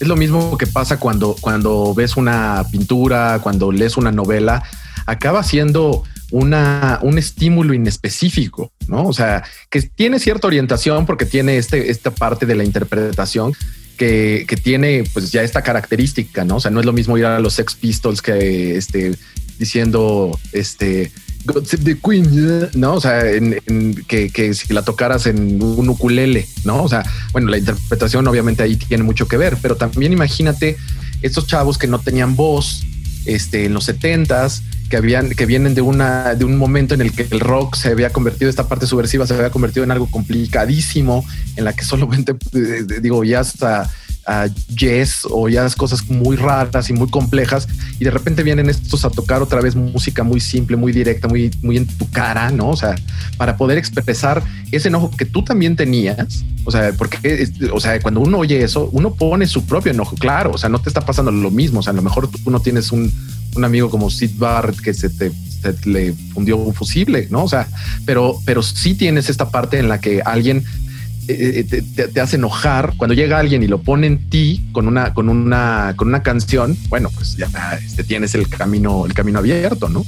[0.00, 4.62] Es lo mismo que pasa cuando, cuando ves una pintura, cuando lees una novela,
[5.06, 9.06] acaba siendo una, un estímulo inespecífico, ¿no?
[9.06, 13.52] O sea, que tiene cierta orientación porque tiene este, esta parte de la interpretación
[13.98, 16.56] que, que, tiene pues ya esta característica, ¿no?
[16.56, 19.14] O sea, no es lo mismo ir a los Sex Pistols que este,
[19.58, 21.12] diciendo este
[21.44, 22.94] God Save the Queen, ¿no?
[22.94, 23.60] O sea, en,
[24.06, 26.82] que, si la tocaras en un ukulele, ¿no?
[26.84, 27.02] O sea,
[27.32, 30.76] bueno, la interpretación obviamente ahí tiene mucho que ver, pero también imagínate
[31.22, 32.84] estos chavos que no tenían voz
[33.24, 37.12] este, en los setentas, que habían, que vienen de una, de un momento en el
[37.12, 41.24] que el rock se había convertido, esta parte subversiva se había convertido en algo complicadísimo,
[41.56, 42.34] en la que solamente,
[43.00, 43.90] digo, ya hasta
[44.26, 48.70] a jazz o ya las cosas muy raras y muy complejas y de repente vienen
[48.70, 52.50] estos a tocar otra vez música muy simple, muy directa, muy, muy en tu cara,
[52.50, 52.70] ¿no?
[52.70, 52.94] O sea,
[53.36, 58.20] para poder expresar ese enojo que tú también tenías, o sea, porque, o sea, cuando
[58.20, 61.30] uno oye eso, uno pone su propio enojo, claro, o sea, no te está pasando
[61.30, 63.12] lo mismo, o sea, a lo mejor tú no tienes un,
[63.54, 67.44] un amigo como Sid Barrett que se te, se te le fundió un fusible, ¿no?
[67.44, 67.68] O sea,
[68.06, 70.64] pero, pero sí tienes esta parte en la que alguien
[71.28, 74.88] eh, te, te, te, hace enojar cuando llega alguien y lo pone en ti con
[74.88, 76.76] una, con una, con una canción.
[76.88, 77.48] Bueno, pues ya
[77.84, 80.04] este, tienes el camino, el camino abierto, no?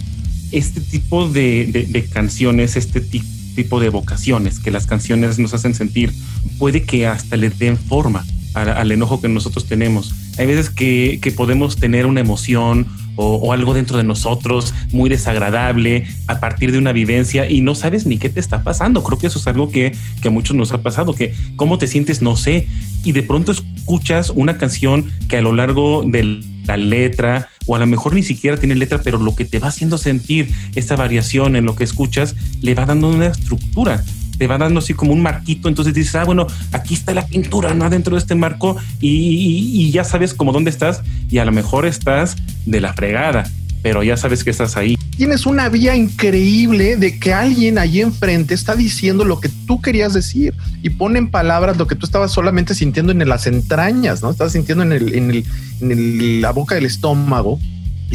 [0.50, 6.12] Este tipo de canciones, este tipo de vocaciones que las canciones nos hacen sentir,
[6.59, 10.14] puede que hasta le den forma al, enojo que nosotros tenemos.
[10.38, 12.86] Hay veces que, que podemos tener una emoción
[13.16, 17.74] o, o, algo dentro de nosotros muy desagradable a partir de una vivencia y no
[17.74, 19.02] sabes ni qué te está pasando.
[19.02, 21.86] Creo que eso es algo que, que a muchos nos ha pasado, que cómo te
[21.86, 22.66] sientes, no sé,
[23.04, 27.78] y de pronto escuchas una canción que a lo largo de la letra o a
[27.78, 31.56] lo mejor ni siquiera tiene letra, pero lo que te va haciendo sentir esta variación
[31.56, 34.02] en lo que escuchas le va dando una estructura
[34.36, 37.74] te va dando así como un marquito, entonces dices, ah, bueno, aquí está la pintura,
[37.74, 37.88] ¿no?
[37.90, 42.36] Dentro de este marco y, ya sabes como dónde estás y a lo mejor estás
[42.66, 43.48] de la fregada,
[43.82, 44.96] pero ya sabes que estás ahí.
[45.16, 50.12] Tienes una vía increíble de que alguien allí enfrente está diciendo lo que tú querías
[50.12, 54.30] decir y pone en palabras lo que tú estabas solamente sintiendo en las entrañas, ¿no?
[54.30, 55.44] Estás sintiendo en, el, en, el,
[55.80, 57.60] en la boca del estómago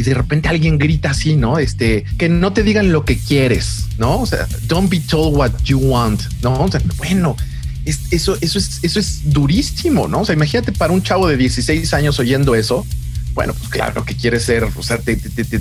[0.00, 1.58] y de repente alguien grita así, ¿no?
[1.58, 4.20] Este, que no te digan lo que quieres, ¿no?
[4.20, 6.64] O sea, don't be told what you want, ¿no?
[6.64, 7.36] O sea, bueno,
[7.84, 10.20] es, eso, eso, es, eso es durísimo, ¿no?
[10.20, 12.86] O sea, imagínate para un chavo de 16 años oyendo eso,
[13.34, 15.12] bueno, pues claro que quieres ser, o sea, te,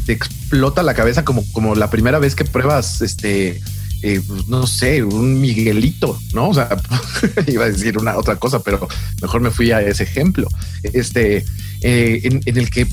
[0.07, 3.59] explota la cabeza como, como la primera vez que pruebas este,
[4.01, 6.49] eh, pues, no sé, un Miguelito, ¿no?
[6.49, 6.69] O sea,
[7.47, 8.87] iba a decir una otra cosa, pero
[9.21, 10.47] mejor me fui a ese ejemplo.
[10.83, 11.43] Este,
[11.81, 12.87] eh, en, el que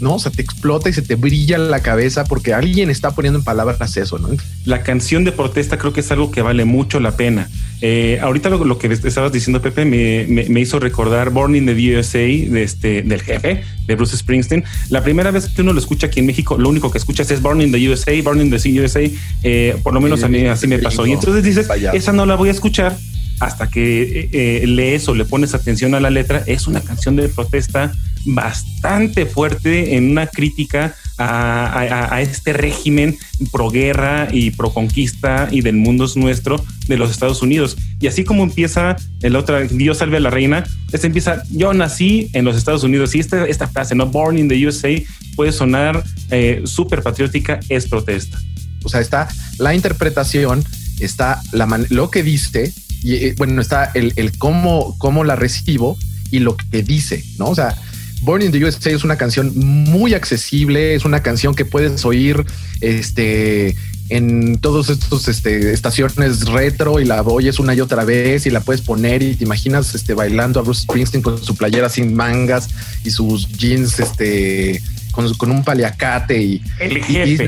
[0.00, 3.38] no, o sea, te explota y se te brilla la cabeza porque alguien está poniendo
[3.40, 4.28] en palabras eso, ¿no?
[4.64, 7.48] La canción de protesta creo que es algo que vale mucho la pena.
[7.80, 11.66] Eh, ahorita lo, lo, que estabas diciendo, Pepe, me, me, me, hizo recordar Born in
[11.66, 14.64] the USA de este, del jefe de Bruce Springsteen.
[14.88, 17.40] La primera vez que uno lo escucha aquí en México, lo único que escuchas es
[17.40, 19.00] Born in the USA, Born in the USA.
[19.42, 21.06] Eh, por lo menos a mí así me pasó.
[21.06, 22.96] Y entonces dices, esa no la voy a escuchar
[23.40, 26.42] hasta que eh, lees o le pones atención a la letra.
[26.46, 27.92] Es una canción de protesta
[28.24, 33.18] bastante fuerte en una crítica a, este régimen
[33.50, 37.76] pro guerra y pro conquista y del mundo es nuestro de los Estados Unidos.
[38.00, 42.30] Y así como empieza el otro, Dios salve a la reina, este empieza, yo nací
[42.32, 44.90] en los Estados Unidos y esta, esta frase, no born in the USA,
[45.34, 48.38] puede sonar eh, súper patriótica, es protesta.
[48.84, 50.64] O sea, está la interpretación,
[51.00, 52.72] está la lo que dice
[53.02, 55.98] y eh, bueno, está el, el cómo, cómo la recibo
[56.30, 57.46] y lo que dice, ¿no?
[57.46, 57.76] O sea,
[58.22, 62.44] Born in the USA es una canción muy accesible, es una canción que puedes oír
[62.80, 63.76] este,
[64.08, 68.60] en todos estos este, estaciones retro y la oyes una y otra vez y la
[68.60, 72.68] puedes poner y te imaginas este, bailando a Bruce Springsteen con su playera sin mangas
[73.04, 74.82] y sus jeans este,
[75.12, 76.62] con, con un paliacate y,
[77.08, 77.38] y, y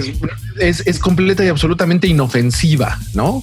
[0.61, 3.43] es, es completa y absolutamente inofensiva, ¿no?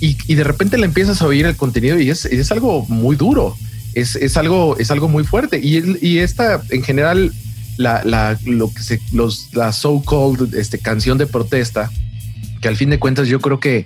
[0.00, 3.56] Y, de repente le empiezas a oír el contenido y es, es algo muy duro
[3.94, 5.60] es, es, algo, es algo muy fuerte.
[5.62, 7.32] Y, esta, en general,
[7.76, 11.90] la, lo que los, la so-called este, canción de protesta,
[12.60, 13.84] que al fin de cuentas yo creo que,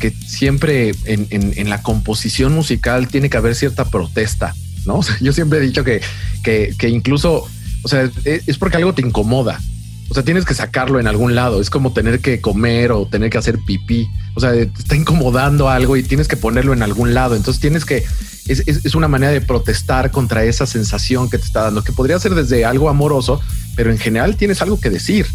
[0.00, 4.54] que siempre en, la composición musical tiene que haber cierta protesta,
[4.86, 5.00] ¿no?
[5.20, 6.00] Yo siempre he dicho que,
[6.42, 7.46] que, que incluso,
[7.82, 9.60] o sea, es, es porque algo te incomoda.
[10.08, 11.60] O sea, tienes que sacarlo en algún lado.
[11.60, 14.08] Es como tener que comer o tener que hacer pipí.
[14.42, 17.36] O sea, te está incomodando algo y tienes que ponerlo en algún lado.
[17.36, 18.04] Entonces tienes que,
[18.48, 22.18] es, es, una manera de protestar contra esa sensación que te está dando, que podría
[22.18, 23.40] ser desde algo amoroso,
[23.76, 25.26] pero en general tienes algo que decir.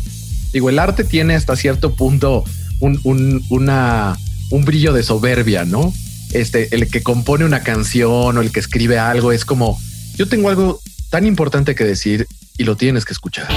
[0.52, 2.44] Digo, el arte tiene hasta cierto punto
[2.80, 5.94] un, un, un brillo de soberbia, ¿no?
[6.34, 9.80] Este, el que compone una canción o el que escribe algo es como,
[10.16, 13.48] yo tengo algo tan importante que decir y lo tienes que escuchar.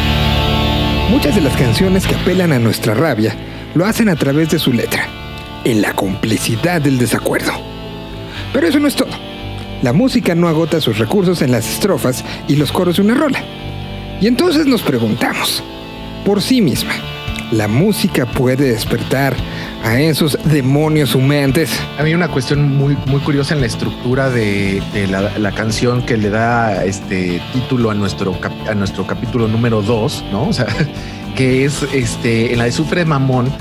[1.11, 3.35] Muchas de las canciones que apelan a nuestra rabia
[3.75, 5.09] lo hacen a través de su letra,
[5.69, 7.53] en la complicidad del desacuerdo.
[8.53, 9.11] Pero eso no es todo.
[9.83, 13.43] La música no agota sus recursos en las estrofas y los coros de una rola.
[14.21, 15.63] Y entonces nos preguntamos,
[16.25, 16.93] por sí misma,
[17.53, 19.37] ¿la música puede despertar
[19.85, 21.71] a esos demonios humeantes?
[21.99, 26.31] A mí una cuestión muy, muy curiosa en la estructura de, la, canción que le
[26.31, 28.37] da este título a nuestro,
[28.69, 30.49] a nuestro capítulo número 2, ¿no?
[30.49, 30.67] O sea,
[31.37, 33.53] que es este, en la de Sufre Mamón,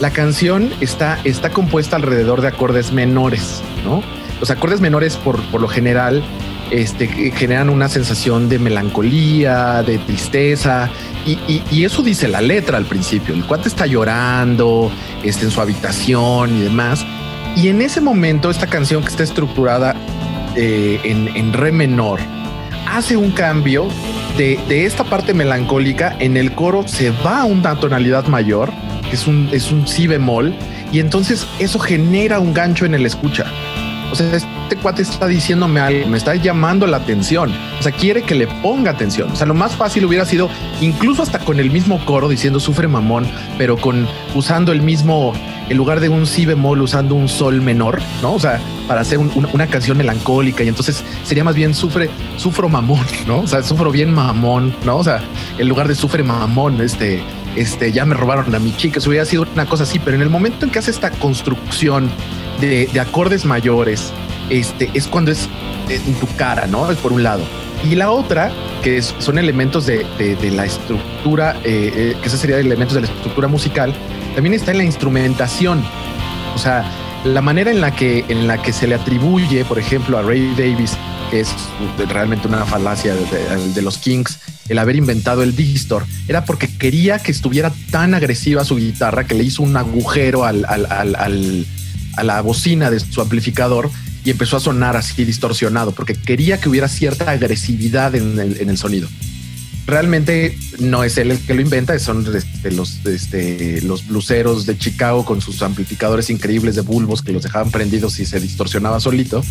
[0.00, 4.02] la canción está, está compuesta alrededor de acordes menores, ¿no?
[4.40, 6.22] Los acordes menores por, por lo general
[6.70, 10.90] este, generan una sensación de melancolía, de tristeza,
[11.26, 13.34] y, eso dice la letra al principio.
[13.34, 14.90] El cuate está llorando
[15.22, 17.04] está en su habitación y demás.
[17.56, 19.94] Y en ese momento, esta canción que está estructurada
[20.56, 22.20] eh, en, re menor
[22.90, 23.88] hace un cambio
[24.36, 26.14] de, de, esta parte melancólica.
[26.18, 28.70] En el coro se va a una tonalidad mayor,
[29.14, 30.54] es un, es un si bemol,
[30.92, 33.46] y entonces eso genera un gancho en el escucha.
[34.12, 37.52] O sea, este cuate está diciéndome algo, me está llamando la atención.
[37.80, 39.32] O sea, quiere que le ponga atención.
[39.32, 40.48] O sea, lo más fácil hubiera sido
[40.80, 43.26] incluso hasta con el mismo coro diciendo sufre mamón,
[43.58, 45.32] pero con usando el mismo,
[45.68, 48.34] en lugar de un si bemol, usando un sol menor, ¿no?
[48.34, 53.04] O sea, para hacer una canción melancólica y entonces sería más bien sufre, sufro mamón,
[53.26, 53.40] ¿no?
[53.40, 54.98] O sea, sufro bien mamón, ¿no?
[54.98, 55.22] O sea,
[55.58, 57.20] en lugar de sufre mamón, este,
[57.56, 60.22] este, ya me robaron a mi chica, eso hubiera sido una cosa así, pero en
[60.22, 62.10] el momento en que hace esta construcción
[62.60, 64.12] de, acordes mayores,
[64.50, 65.48] este, es cuando es
[65.88, 66.90] en tu cara, ¿no?
[66.90, 67.42] Es por un lado.
[67.84, 68.50] Y la otra,
[68.82, 70.06] que son elementos de,
[70.52, 73.94] la estructura, eh, eh, que esa sería elementos de la estructura musical,
[74.34, 75.84] también está en la instrumentación.
[76.54, 76.84] O sea,
[77.24, 80.54] la manera en la que, en la que se le atribuye, por ejemplo, a Ray
[80.56, 80.96] Davis,
[81.40, 81.48] es
[82.08, 87.32] realmente una falacia de, los Kings, el haber inventado el distor, era porque quería que
[87.32, 91.66] estuviera tan agresiva su guitarra que le hizo un agujero al, al, al
[92.16, 93.90] a la bocina de su amplificador
[94.24, 99.08] y empezó a sonar así distorsionado porque quería que hubiera cierta agresividad en el, sonido.
[99.86, 104.78] Realmente no es él el que lo inventa, son este, los, este, los bluseros de
[104.78, 109.44] Chicago con sus amplificadores increíbles de bulbos que los dejaban prendidos y se distorsionaba solito.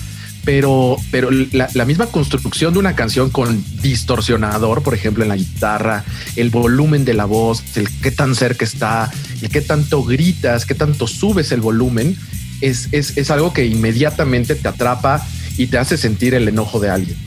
[0.46, 6.04] Pero, pero la, misma construcción de una canción con distorsionador, por ejemplo, en la guitarra,
[6.36, 9.10] el volumen de la voz, el qué tan cerca está,
[9.42, 12.18] el qué tanto gritas, qué tanto subes el volumen,
[12.60, 15.26] es, algo que inmediatamente te atrapa
[15.58, 17.18] y te hace sentir el enojo de alguien.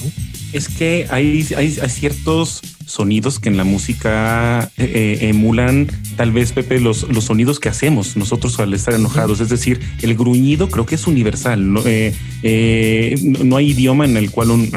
[0.52, 6.53] Es que hay, hay, ciertos sonidos que en la música eh, eh, emulan tal vez,
[6.53, 9.40] Pepe, los, los sonidos que hacemos nosotros al estar enojados.
[9.40, 11.72] Es decir, el gruñido creo que es universal.
[11.72, 14.70] No, eh, no hay idioma en el cual un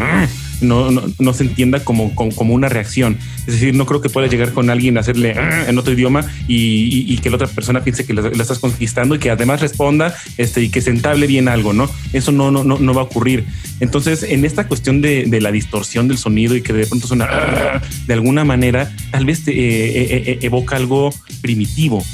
[0.62, 3.18] no, no, se entienda como, como, una reacción.
[3.40, 6.26] Es decir, no creo que puedas llegar con alguien a hacerle ah", en otro idioma
[6.48, 10.62] y, que la otra persona piense que la, estás conquistando y que además responda este,
[10.62, 11.90] y que se entable bien algo, ¿no?
[12.14, 13.46] Eso no, no, no, va a ocurrir.
[13.80, 17.82] Entonces, en esta cuestión de, la distorsión del sonido y que de pronto suena ah",
[18.08, 22.06] de alguna manera, tal vez eh, eh, eh, evoca algo primitivo,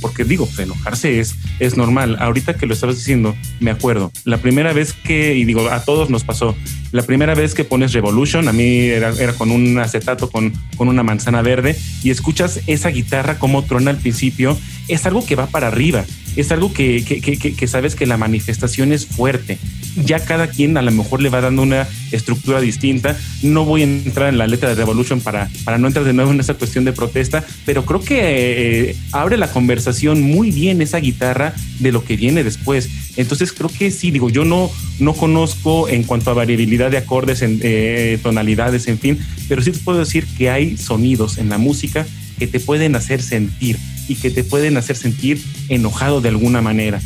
[0.00, 2.16] porque digo, pues, enojarse es, es normal.
[2.20, 6.10] Ahorita que lo estabas diciendo, me acuerdo, la primera vez que, y digo, a todos
[6.10, 6.56] nos pasó,
[6.92, 11.02] la primera vez que pones Revolution, a mí era, con un acetato con, con una
[11.02, 15.68] manzana verde y escuchas esa guitarra como trona al principio, es algo que va para
[15.68, 16.04] arriba,
[16.40, 19.58] es algo que, que, que, sabes que la manifestación es fuerte.
[20.04, 23.18] Ya cada quien a lo mejor le va dando una estructura distinta.
[23.42, 26.30] No voy a entrar en la letra de Revolution para, para no entrar de nuevo
[26.30, 30.98] en esa cuestión de protesta, pero creo que eh, abre la conversación muy bien esa
[30.98, 32.88] guitarra de lo que viene después.
[33.16, 37.42] Entonces creo que sí, digo, yo no, no conozco en cuanto a variabilidad de acordes,
[37.42, 41.58] en eh, tonalidades, en fin, pero sí te puedo decir que hay sonidos en la
[41.58, 42.06] música
[42.38, 43.76] que te pueden hacer sentir
[44.10, 47.00] y que te pueden hacer sentir enojado de alguna manera.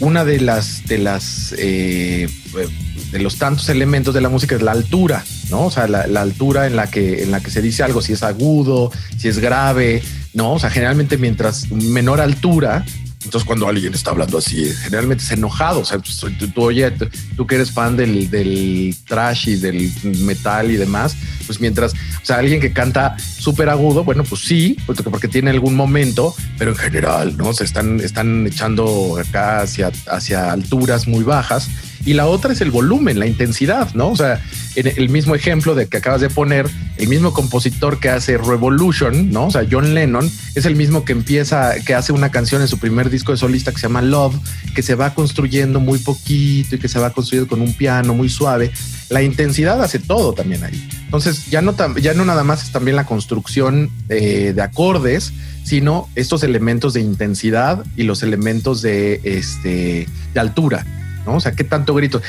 [0.00, 2.28] Una de las de las eh,
[3.12, 5.66] de los tantos elementos de la música es la altura, ¿no?
[5.66, 8.14] O sea, la, la, altura en la que en la que se dice algo, si
[8.14, 10.02] es agudo, si es grave,
[10.34, 10.54] ¿no?
[10.54, 12.84] O sea, generalmente mientras menor altura,
[13.24, 15.80] entonces, cuando alguien está hablando así, generalmente es enojado.
[15.80, 16.20] O sea, pues,
[16.54, 16.90] tú, oye,
[17.36, 22.24] tú que eres fan del, del trash y del metal y demás, pues mientras, o
[22.24, 26.76] sea, alguien que canta súper agudo, bueno, pues sí, porque, tiene algún momento, pero en
[26.76, 27.52] general, ¿no?
[27.52, 31.68] Se están, están echando acá hacia, hacia alturas muy bajas
[32.04, 34.10] Y la otra es el volumen, la intensidad, ¿no?
[34.10, 34.42] O sea,
[34.74, 39.46] el mismo ejemplo de que acabas de poner, el mismo compositor que hace Revolution, ¿no?
[39.46, 42.78] O sea, John Lennon es el mismo que empieza, que hace una canción en su
[42.78, 44.36] primer disco de solista que se llama Love,
[44.74, 48.28] que se va construyendo muy poquito y que se va construyendo con un piano muy
[48.28, 48.72] suave.
[49.08, 50.88] La intensidad hace todo también ahí.
[51.04, 55.32] Entonces, ya no, ya no nada más es también la construcción eh, de acordes,
[55.64, 60.86] sino estos elementos de intensidad y los elementos de, este, de altura,
[61.26, 61.36] ¿no?
[61.36, 62.22] O sea, ¿qué tanto grito?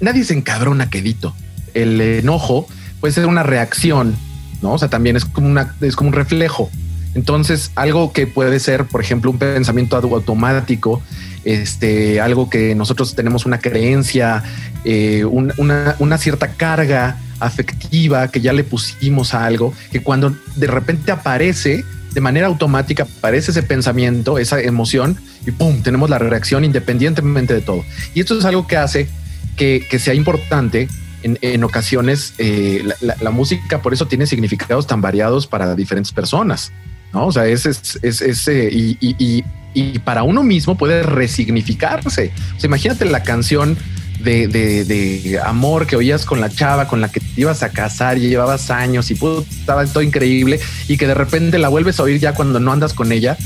[0.00, 1.34] nadie se encabrona quedito.
[1.74, 2.66] El enojo
[3.00, 4.16] puede ser una reacción,
[4.62, 4.72] ¿no?
[4.72, 6.70] O sea, también es como, una, es como un reflejo.
[7.14, 11.00] Entonces, algo que puede ser, por ejemplo, un pensamiento automático,
[11.44, 14.42] este, algo que nosotros tenemos una creencia,
[14.84, 20.66] eh, una, una cierta carga afectiva que ya le pusimos a algo, que cuando de
[20.66, 26.64] repente aparece, de manera automática aparece ese pensamiento, esa emoción y pum, tenemos la reacción
[26.64, 27.84] independientemente de todo.
[28.14, 29.08] Y esto es algo que hace
[29.56, 30.88] que, sea importante
[31.24, 36.70] en, ocasiones eh, la, música, por eso tiene significados tan variados para diferentes personas,
[37.12, 37.26] ¿no?
[37.26, 42.30] O sea, es, es, eh, y, y, para uno mismo puede resignificarse.
[42.56, 43.76] O sea, imagínate la canción
[44.20, 48.18] de, de, amor que oías con la chava con la que te ibas a casar
[48.18, 52.04] y llevabas años y pudo, estaba todo increíble y que de repente la vuelves a
[52.04, 53.36] oír ya cuando no andas con ella.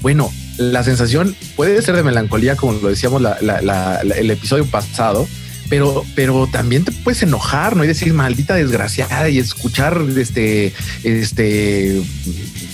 [0.00, 3.22] Bueno, la sensación puede ser de melancolía, como lo decíamos
[4.16, 5.26] el episodio pasado,
[5.68, 7.84] pero, pero también te puedes enojar, ¿no?
[7.84, 10.72] Y decir maldita desgraciada y escuchar este,
[11.02, 12.02] este,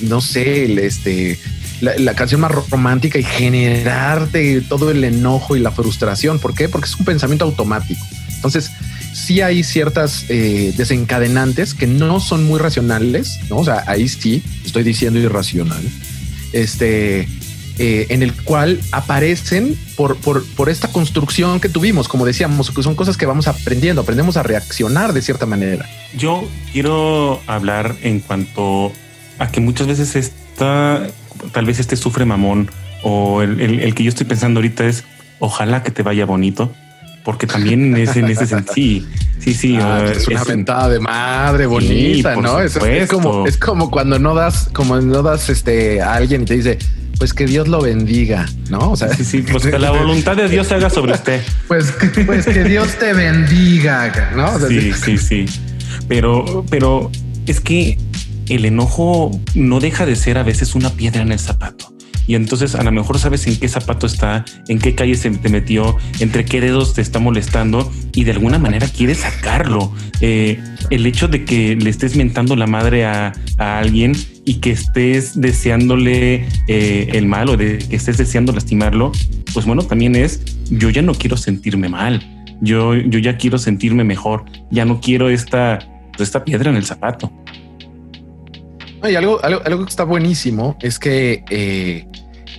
[0.03, 1.38] no sé, este,
[1.81, 6.38] la, canción más romántica y generarte todo el enojo y la frustración.
[6.38, 6.68] ¿Por qué?
[6.68, 8.05] Porque es un pensamiento automático.
[8.35, 8.70] Entonces,
[9.12, 13.59] sí hay ciertas eh, desencadenantes que no son muy racionales, ¿no?
[13.59, 15.83] O sea, ahí sí estoy diciendo irracional.
[16.53, 17.29] Este,
[17.79, 22.83] eh, en el cual aparecen por, por, por, esta construcción que tuvimos, como decíamos, que
[22.83, 25.87] son cosas que vamos aprendiendo, aprendemos a reaccionar de cierta manera.
[26.17, 28.93] Yo quiero hablar en cuanto
[29.39, 31.07] a que muchas veces está
[31.53, 32.71] tal vez este sufre mamón
[33.03, 35.05] o el, que yo estoy pensando ahorita es
[35.39, 36.71] ojalá que te vaya bonito,
[37.25, 38.75] porque también es en ese sentido.
[38.75, 39.07] Sí,
[39.39, 39.79] sí, sí.
[39.81, 42.61] Ah, es una ventada de madre bonita, ¿no?
[42.61, 42.77] Es,
[43.09, 46.79] como, es como cuando no das, como no das este a alguien y te dice,
[47.21, 48.93] pues que Dios lo bendiga, ¿no?
[48.93, 51.43] O sea, sí, sí, pues que la voluntad de Dios se haga sobre usted.
[51.69, 51.93] Pues,
[52.25, 54.59] pues que Dios te bendiga, ¿no?
[54.67, 55.45] sí, sí, sí.
[56.09, 57.11] Pero, pero
[57.47, 57.99] es que
[58.49, 61.89] el enojo no deja de ser a veces una piedra en el zapato.
[62.31, 65.49] Y entonces a lo mejor sabes en qué zapato está, en qué calle se te
[65.49, 69.93] metió, entre qué dedos te está molestando y de alguna manera quieres sacarlo.
[70.21, 74.12] Eh, el hecho de que le estés mentando la madre a, alguien
[74.45, 79.11] y que estés deseándole eh, el mal o de que estés deseando lastimarlo,
[79.53, 80.40] pues bueno, también es
[80.71, 82.25] yo ya no quiero sentirme mal.
[82.61, 84.45] Yo, yo ya quiero sentirme mejor.
[84.71, 85.81] Ya no quiero esta,
[86.16, 87.33] esta piedra en el zapato.
[89.03, 92.07] Y algo, algo, que está buenísimo es que eh,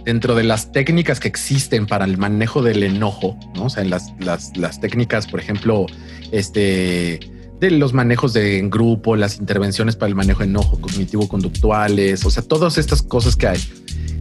[0.03, 3.65] dentro de las técnicas que existen para el manejo del enojo, ¿no?
[3.65, 5.85] o sea, las, las, las técnicas, por ejemplo,
[6.31, 7.19] este,
[7.59, 12.31] de los manejos de en grupo, las intervenciones para el manejo de enojo cognitivo-conductuales, o
[12.31, 13.59] sea, todas estas cosas que hay.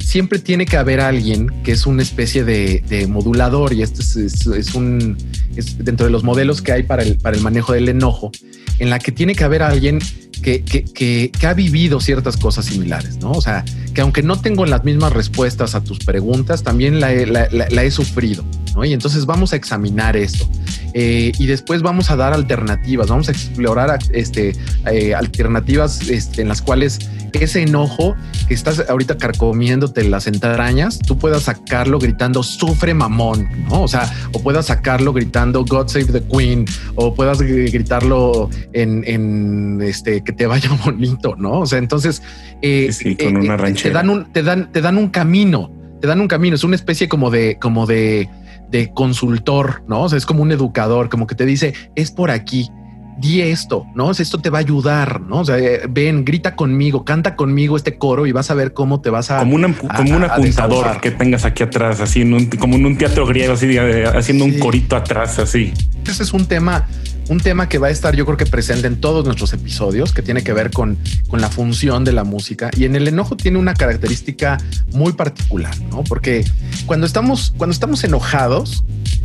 [0.00, 5.16] Siempre tiene que haber alguien que es una especie de, modulador y este es, un
[5.54, 8.32] es dentro de los modelos que hay para el, para el manejo del enojo,
[8.78, 10.00] en la que tiene que haber alguien
[10.40, 13.32] que, que, que, ha vivido ciertas cosas similares, ¿no?
[13.32, 17.90] O sea, que aunque no tengo las mismas respuestas a tus preguntas, también la, he
[17.90, 18.44] sufrido,
[18.80, 18.86] ¿no?
[18.86, 20.48] Y entonces vamos a examinar esto.
[20.94, 24.56] Eh, y después vamos a dar alternativas, vamos a explorar este,
[24.90, 26.98] eh, alternativas este, en las cuales
[27.32, 28.16] ese enojo
[28.48, 33.82] que estás ahorita carcomiéndote las entrañas, tú puedas sacarlo gritando sufre mamón, ¿no?
[33.82, 36.64] O sea, o puedas sacarlo gritando God Save the Queen,
[36.96, 41.60] o puedas gritarlo en, en este que te vaya bonito, ¿no?
[41.60, 42.22] O sea, entonces
[42.62, 42.90] eh,
[43.22, 46.56] con una te dan un, te dan, te dan un camino, te dan un camino,
[46.56, 48.28] es una especie como de, como de
[48.70, 50.02] de consultor, ¿no?
[50.02, 52.70] O sea, es como un educador, como que te dice, es por aquí,
[53.18, 54.06] di esto, ¿no?
[54.06, 55.40] O sea, esto te va a ayudar, ¿no?
[55.40, 59.00] O sea, eh, ven, grita conmigo, canta conmigo este coro y vas a ver cómo
[59.00, 59.38] te vas a...
[59.40, 63.26] Como, como un apuntador que tengas aquí atrás, así, en un, como en un teatro
[63.26, 65.72] griego, así, haciendo un corito atrás, así.
[66.06, 66.86] Ese es un tema
[67.30, 70.20] un tema que va a estar yo creo que presente en todos nuestros episodios, que
[70.20, 72.70] tiene que ver con, con la función de la música.
[72.76, 74.58] Y en el enojo tiene una característica
[74.92, 76.02] muy particular, ¿no?
[76.02, 76.44] Porque
[76.86, 78.82] cuando estamos, cuando estamos enojados,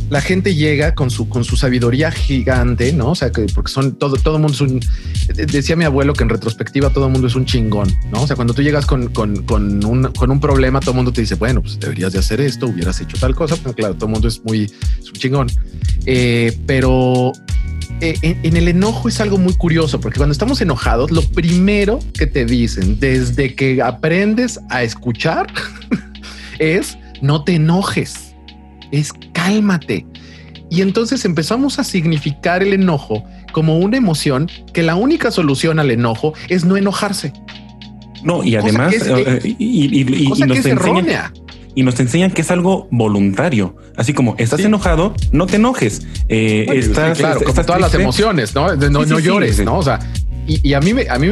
[0.08, 3.10] la gente llega con su, con su sabiduría gigante, ¿no?
[3.10, 4.80] O sea, que porque son todo, todo mundo es un,
[5.34, 8.22] decía mi abuelo que en retrospectiva todo el mundo es un chingón, ¿no?
[8.22, 11.12] O sea, cuando tú llegas con, con, con, un, con un problema, todo el mundo
[11.12, 14.06] te dice, bueno, pues deberías de hacer esto, hubieras hecho tal cosa, pues claro, todo
[14.06, 15.50] el mundo es muy, es un chingón.
[16.04, 17.32] Eh, pero
[18.00, 22.26] eh, en, el enojo es algo muy curioso, porque cuando estamos enojados, lo primero que
[22.26, 25.46] te dicen desde que aprendes a escuchar
[26.58, 28.34] es no te enojes,
[28.92, 30.06] es cálmate.
[30.68, 35.90] Y entonces empezamos a significar el enojo como una emoción que la única solución al
[35.90, 37.32] enojo es no enojarse.
[38.22, 38.94] No, y además,
[39.58, 40.04] y,
[40.46, 41.32] nos enseña,
[41.76, 43.76] y nos enseñan que es algo voluntario.
[43.96, 46.04] Así como estás enojado, no te enojes.
[46.28, 49.78] Eh, estás, claro, como todas las emociones, no, no, no llores, no?
[49.78, 50.00] O sea,
[50.48, 51.28] y, a mí, me, a mí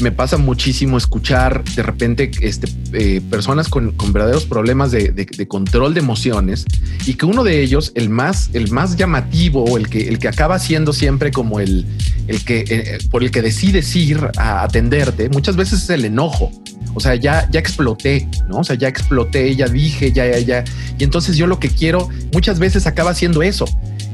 [0.00, 6.00] me, pasa muchísimo escuchar de repente este, eh, personas con, verdaderos problemas de, control de
[6.00, 6.64] emociones
[7.04, 10.28] y que uno de ellos, el más, el más llamativo o el que, el que
[10.28, 11.86] acaba siendo siempre como el,
[12.26, 16.50] el que eh, por el que decides ir a atenderte, muchas veces es el enojo.
[16.94, 18.58] O sea, ya, ya exploté, ¿no?
[18.58, 20.64] O sea, ya exploté, ya dije, ya, ya, ya.
[20.98, 23.66] Y entonces yo lo que quiero muchas veces acaba siendo eso.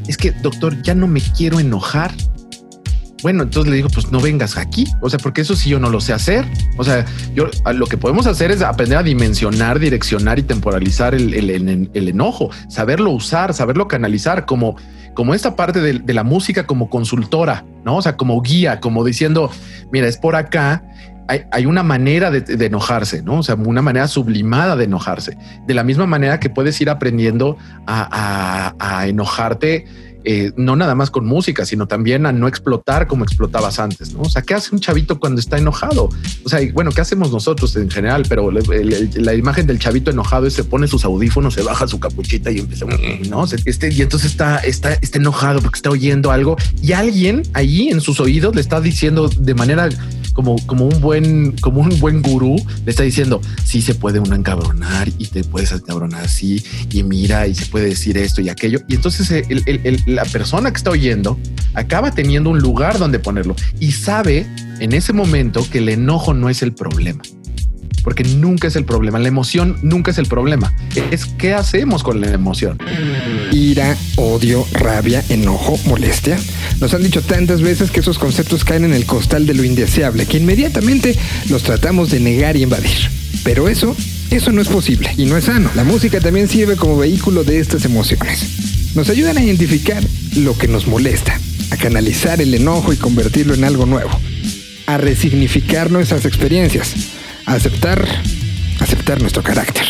[0.08, 2.12] Es que, doctor, ya no me quiero enojar
[3.22, 4.86] bueno, entonces le digo, pues no vengas aquí.
[5.00, 6.46] O sea, porque eso sí yo no lo sé hacer.
[6.76, 7.04] O sea,
[7.34, 12.50] yo lo que podemos hacer es aprender a dimensionar, direccionar y temporalizar el, el, enojo,
[12.68, 14.76] saberlo usar, saberlo canalizar como,
[15.14, 17.96] como esta parte de, la música como consultora, no?
[17.96, 19.50] O sea, como guía, como diciendo,
[19.92, 20.82] mira, es por acá.
[21.28, 23.38] Hay, una manera de, enojarse, no?
[23.38, 25.38] O sea, una manera sublimada de enojarse.
[25.64, 27.56] De la misma manera que puedes ir aprendiendo
[27.86, 29.84] a, enojarte
[30.24, 34.22] eh, no nada más con música, sino también a no explotar como explotabas antes, ¿no?
[34.22, 36.08] O sea, ¿qué hace un chavito cuando está enojado?
[36.44, 38.24] O sea, bueno, ¿qué hacemos nosotros en general?
[38.28, 42.50] Pero la imagen del chavito enojado es se pone sus audífonos, se baja su capuchita
[42.50, 42.86] y empieza,
[43.28, 43.44] ¿no?
[43.64, 48.00] Este, y entonces está, está, está enojado porque está oyendo algo y alguien allí en
[48.00, 49.88] sus oídos le está diciendo de manera
[50.32, 54.34] como, como un buen, como un buen gurú, le está diciendo, sí se puede uno
[54.34, 58.80] encabronar y te puedes encabronar así y mira y se puede decir esto y aquello.
[58.88, 59.44] Y entonces
[60.10, 61.38] la persona que está oyendo
[61.74, 64.46] acaba teniendo un lugar donde ponerlo y sabe
[64.80, 67.22] en ese momento que el enojo no es el problema
[68.02, 69.18] porque nunca es el problema.
[69.18, 70.72] La emoción nunca es el problema.
[71.10, 72.78] Es qué hacemos con la emoción.
[73.52, 76.38] Ira, odio, rabia, enojo, molestia.
[76.80, 80.26] Nos han dicho tantas veces que esos conceptos caen en el costal de lo indeseable,
[80.26, 81.16] que inmediatamente
[81.48, 83.10] los tratamos de negar y invadir.
[83.44, 83.96] Pero eso,
[84.30, 85.70] eso no es posible y no es sano.
[85.74, 88.79] La música también sirve como vehículo de estas emociones.
[88.94, 90.02] Nos ayudan a identificar
[90.36, 91.38] lo que nos molesta,
[91.70, 94.10] a canalizar el enojo y convertirlo en algo nuevo,
[94.86, 96.94] a resignificar nuestras experiencias
[97.46, 98.06] aceptar,
[98.78, 99.84] aceptar nuestro carácter.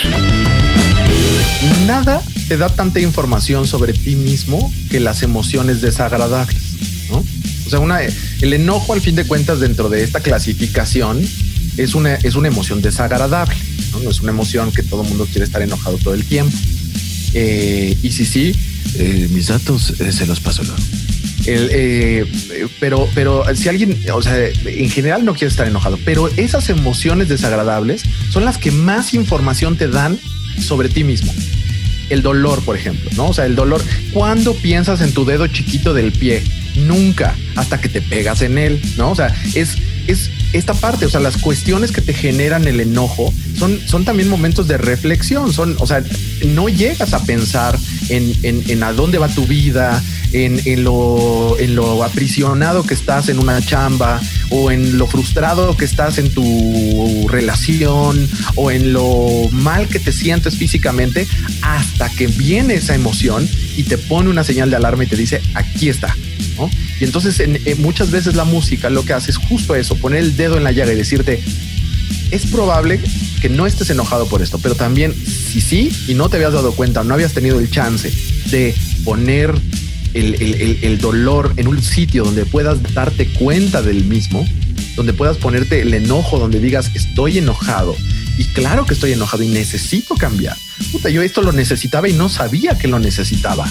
[1.86, 6.56] Nada te da tanta información sobre ti mismo que las emociones desagradables,
[7.10, 7.24] ¿no?
[7.66, 11.22] O sea, una, el enojo al fin de cuentas dentro de esta clasificación
[11.76, 13.54] es una, es una emoción desagradable,
[13.92, 14.00] ¿no?
[14.00, 16.56] no es una emoción que todo el mundo quiere estar enojado todo el tiempo.
[17.34, 18.54] Eh, y sí, sí,
[18.96, 20.82] eh, mis datos eh, se los paso luego.
[22.78, 27.28] Pero, pero si alguien, o sea, en general no quiere estar enojado, pero esas emociones
[27.28, 30.18] desagradables son las que más información te dan
[30.60, 31.32] sobre ti mismo.
[32.10, 33.28] El dolor, por ejemplo, ¿no?
[33.28, 36.42] O sea, el dolor, cuando piensas en tu dedo chiquito del pie?
[36.76, 39.12] Nunca, hasta que te pegas en él, ¿no?
[39.12, 39.76] O sea, es,
[40.06, 44.28] es esta parte, o sea, las cuestiones que te generan el enojo son, son también
[44.28, 46.02] momentos de reflexión, son, o sea,
[46.46, 47.78] no llegas a pensar
[48.08, 50.02] en, en, en a dónde va tu vida,
[50.32, 54.20] en, lo, en lo aprisionado que estás en una chamba
[54.50, 60.12] o en lo frustrado que estás en tu relación o en lo mal que te
[60.12, 61.26] sientes físicamente
[61.62, 65.40] hasta que viene esa emoción y te pone una señal de alarma y te dice
[65.54, 66.14] aquí está.
[67.00, 70.36] Y entonces en, muchas veces la música lo que hace es justo eso, poner el
[70.36, 71.42] dedo en la llaga y decirte,
[72.30, 73.00] es probable
[73.40, 76.72] que no estés enojado por esto, pero también si sí y no te habías dado
[76.72, 78.12] cuenta, no habías tenido el chance
[78.50, 78.74] de
[79.04, 79.54] poner
[80.14, 84.46] el, dolor en un sitio donde puedas darte cuenta del mismo,
[84.96, 87.96] donde puedas ponerte el enojo, donde digas estoy enojado.
[88.38, 90.56] Y claro que estoy enojado y necesito cambiar.
[90.92, 93.70] Puta, yo esto lo necesitaba y no sabía que lo necesitaba.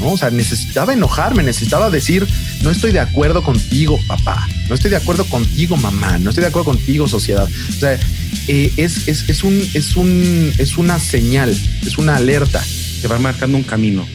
[0.00, 0.12] ¿no?
[0.12, 2.26] O sea, necesitaba enojarme, necesitaba decir,
[2.62, 6.48] no estoy de acuerdo contigo, papá, no estoy de acuerdo contigo, mamá, no estoy de
[6.48, 7.48] acuerdo contigo, sociedad.
[7.68, 7.98] O sea,
[8.48, 12.62] eh, es, es, es, un, es, un, es una señal, es una alerta
[13.00, 14.06] te va marcando un camino.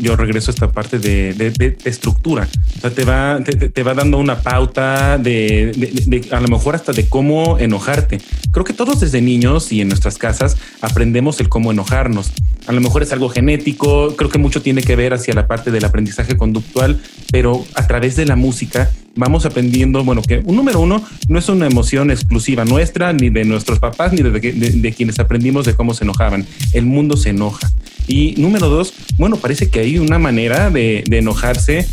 [0.00, 2.48] yo, regreso a esta parte de, estructura.
[2.76, 7.08] O sea, te va, te, va dando una pauta de, a lo mejor hasta de
[7.08, 8.20] cómo enojarte.
[8.52, 12.32] Creo que todos desde niños y en nuestras casas aprendemos el cómo enojarnos.
[12.66, 15.70] A lo mejor es algo genético, creo que mucho tiene que ver hacia la parte
[15.70, 17.00] del aprendizaje conductual,
[17.32, 21.48] pero a través de la música vamos aprendiendo, bueno, que un número uno no es
[21.48, 26.04] una emoción exclusiva nuestra, ni de nuestros papás, ni de, quienes aprendimos de cómo se
[26.04, 26.46] enojaban.
[26.72, 27.70] El mundo se enoja.
[28.10, 31.86] Y número dos, bueno, parece que hay una manera de, enojarse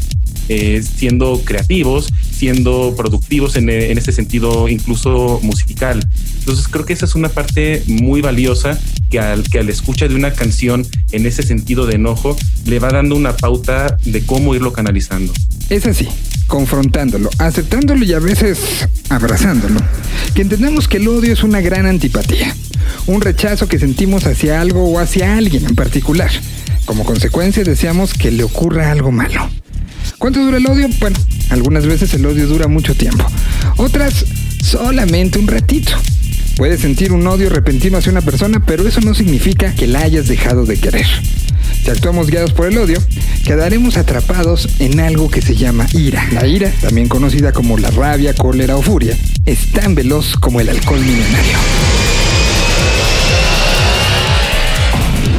[0.49, 6.03] eh, siendo creativos, siendo productivos en, en ese sentido, incluso musical.
[6.39, 8.80] Entonces creo que esa es una parte muy valiosa
[9.11, 12.89] que al que al escucha de una canción en ese sentido de enojo le va
[12.89, 15.32] dando una pauta de cómo irlo canalizando.
[15.70, 16.07] Es así,
[16.47, 19.82] confrontándolo, aceptándolo y a veces abrazándolo,
[20.34, 22.55] que entendemos que el odio es una gran antipatía,
[23.05, 26.32] un rechazo que sentimos hacia algo o hacia alguien en particular.
[26.86, 29.49] Como consecuencia deseamos que le ocurra algo malo.
[30.18, 30.88] ¿Cuánto dura el odio?
[31.01, 31.18] Bueno,
[31.49, 33.26] algunas veces el odio dura mucho tiempo,
[33.76, 34.26] otras
[34.63, 35.91] solamente un ratito.
[36.57, 40.27] Puedes sentir un odio repentino hacia una persona, pero eso no significa que la hayas
[40.27, 41.05] dejado de querer.
[41.83, 42.97] Si actuamos guiados por el odio,
[43.45, 46.27] quedaremos atrapados en algo que se llama ira.
[46.31, 50.69] La ira, también conocida como la rabia, cólera o furia, es tan veloz como el
[50.69, 51.57] alcohol milenario.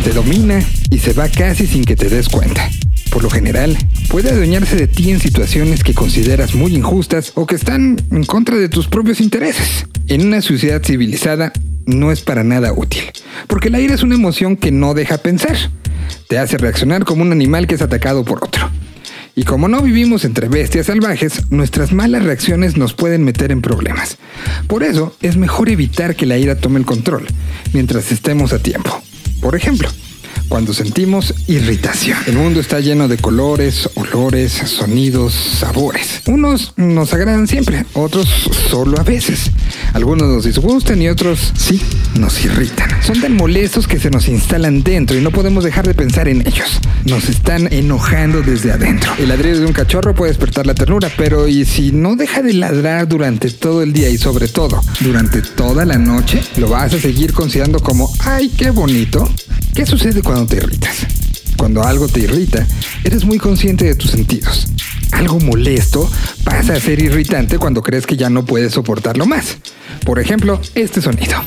[0.04, 2.70] Te domina y se va casi sin que te des cuenta.
[3.18, 3.76] Por lo general,
[4.10, 8.56] puede adueñarse de ti en situaciones que consideras muy injustas o que están en contra
[8.56, 9.86] de tus propios intereses.
[10.06, 11.52] En una sociedad civilizada
[11.84, 13.02] no es para nada útil,
[13.48, 15.56] porque la ira es una emoción que no deja pensar.
[16.28, 18.70] Te hace reaccionar como un animal que es atacado por otro.
[19.34, 24.16] Y como no vivimos entre bestias salvajes, nuestras malas reacciones nos pueden meter en problemas.
[24.68, 27.26] Por eso es mejor evitar que la ira tome el control
[27.72, 29.02] mientras estemos a tiempo.
[29.40, 29.88] Por ejemplo,
[30.48, 32.18] cuando sentimos irritación.
[32.26, 36.22] El mundo está lleno de colores, olores, sonidos, sabores.
[36.26, 38.28] Unos nos agradan siempre, otros
[38.70, 39.50] solo a veces.
[39.92, 41.80] Algunos nos disgustan y otros sí
[42.18, 42.90] nos irritan.
[43.02, 46.46] Son tan molestos que se nos instalan dentro y no podemos dejar de pensar en
[46.46, 46.80] ellos.
[47.04, 49.12] Nos están enojando desde adentro.
[49.18, 52.54] El ladrido de un cachorro puede despertar la ternura, pero ¿y si no deja de
[52.54, 56.40] ladrar durante todo el día y sobre todo durante toda la noche?
[56.56, 59.28] ¿Lo vas a seguir considerando como, ay, qué bonito?
[59.74, 61.06] ¿Qué sucede cuando te irritas?
[61.56, 62.66] Cuando algo te irrita,
[63.04, 64.68] eres muy consciente de tus sentidos.
[65.12, 66.10] Algo molesto
[66.44, 69.58] pasa a ser irritante cuando crees que ya no puedes soportarlo más.
[70.04, 71.42] Por ejemplo, este sonido.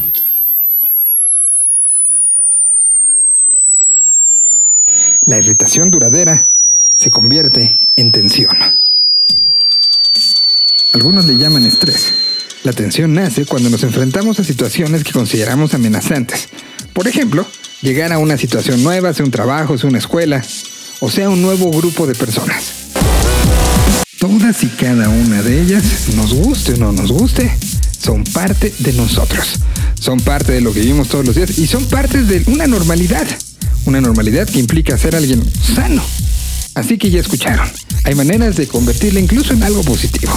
[5.22, 6.48] La irritación duradera
[6.94, 8.58] se convierte en tensión.
[10.94, 12.14] Algunos le llaman estrés.
[12.64, 16.50] La tensión nace cuando nos enfrentamos a situaciones que consideramos amenazantes.
[16.94, 17.48] Por ejemplo,
[17.82, 20.44] llegar a una situación nueva, sea un trabajo, sea una escuela,
[21.00, 22.64] o sea un nuevo grupo de personas.
[24.20, 25.84] Todas y cada una de ellas,
[26.16, 27.52] nos guste o no nos guste,
[28.00, 29.60] son parte de nosotros.
[30.00, 33.28] Son parte de lo que vivimos todos los días y son parte de una normalidad.
[33.86, 35.44] Una normalidad que implica ser alguien
[35.76, 36.04] sano.
[36.76, 37.70] Así que ya escucharon.
[38.04, 40.34] Hay maneras de convertirla incluso en algo positivo.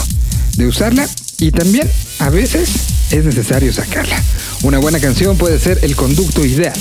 [0.56, 2.68] De usarla y también, a veces,
[3.10, 4.22] es necesario sacarla.
[4.62, 6.78] Una buena canción puede ser el conducto ideal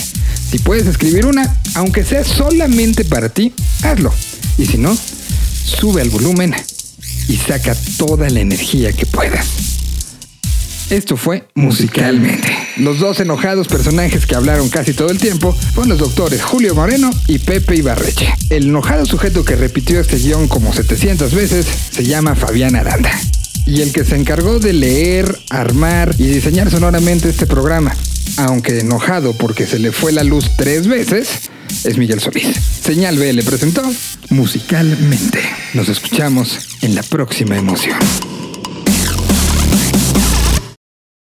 [0.54, 3.52] si puedes escribir una, aunque sea solamente para ti,
[3.82, 4.14] hazlo.
[4.60, 4.96] Y si no,
[5.66, 6.54] sube el volumen
[7.28, 9.48] y saca toda la energía que puedas.
[10.92, 12.56] Esto fue musicalmente.
[12.78, 17.10] Los dos enojados personajes que hablaron casi todo el tiempo fueron los doctores Julio Moreno
[17.28, 18.32] y Pepe Ibarreche.
[18.52, 23.10] El enojado sujeto que repitió este guion como 700 veces se llama Fabián Aranda.
[23.66, 27.96] Y el que se encargó de leer, armar y diseñar sonoramente este programa
[28.38, 31.28] aunque enojado porque se le fue la luz tres veces,
[31.84, 32.56] es Miguel Solís.
[32.84, 33.84] Señal B le presentó
[34.30, 35.40] musicalmente.
[35.74, 37.98] Nos escuchamos en la próxima emoción.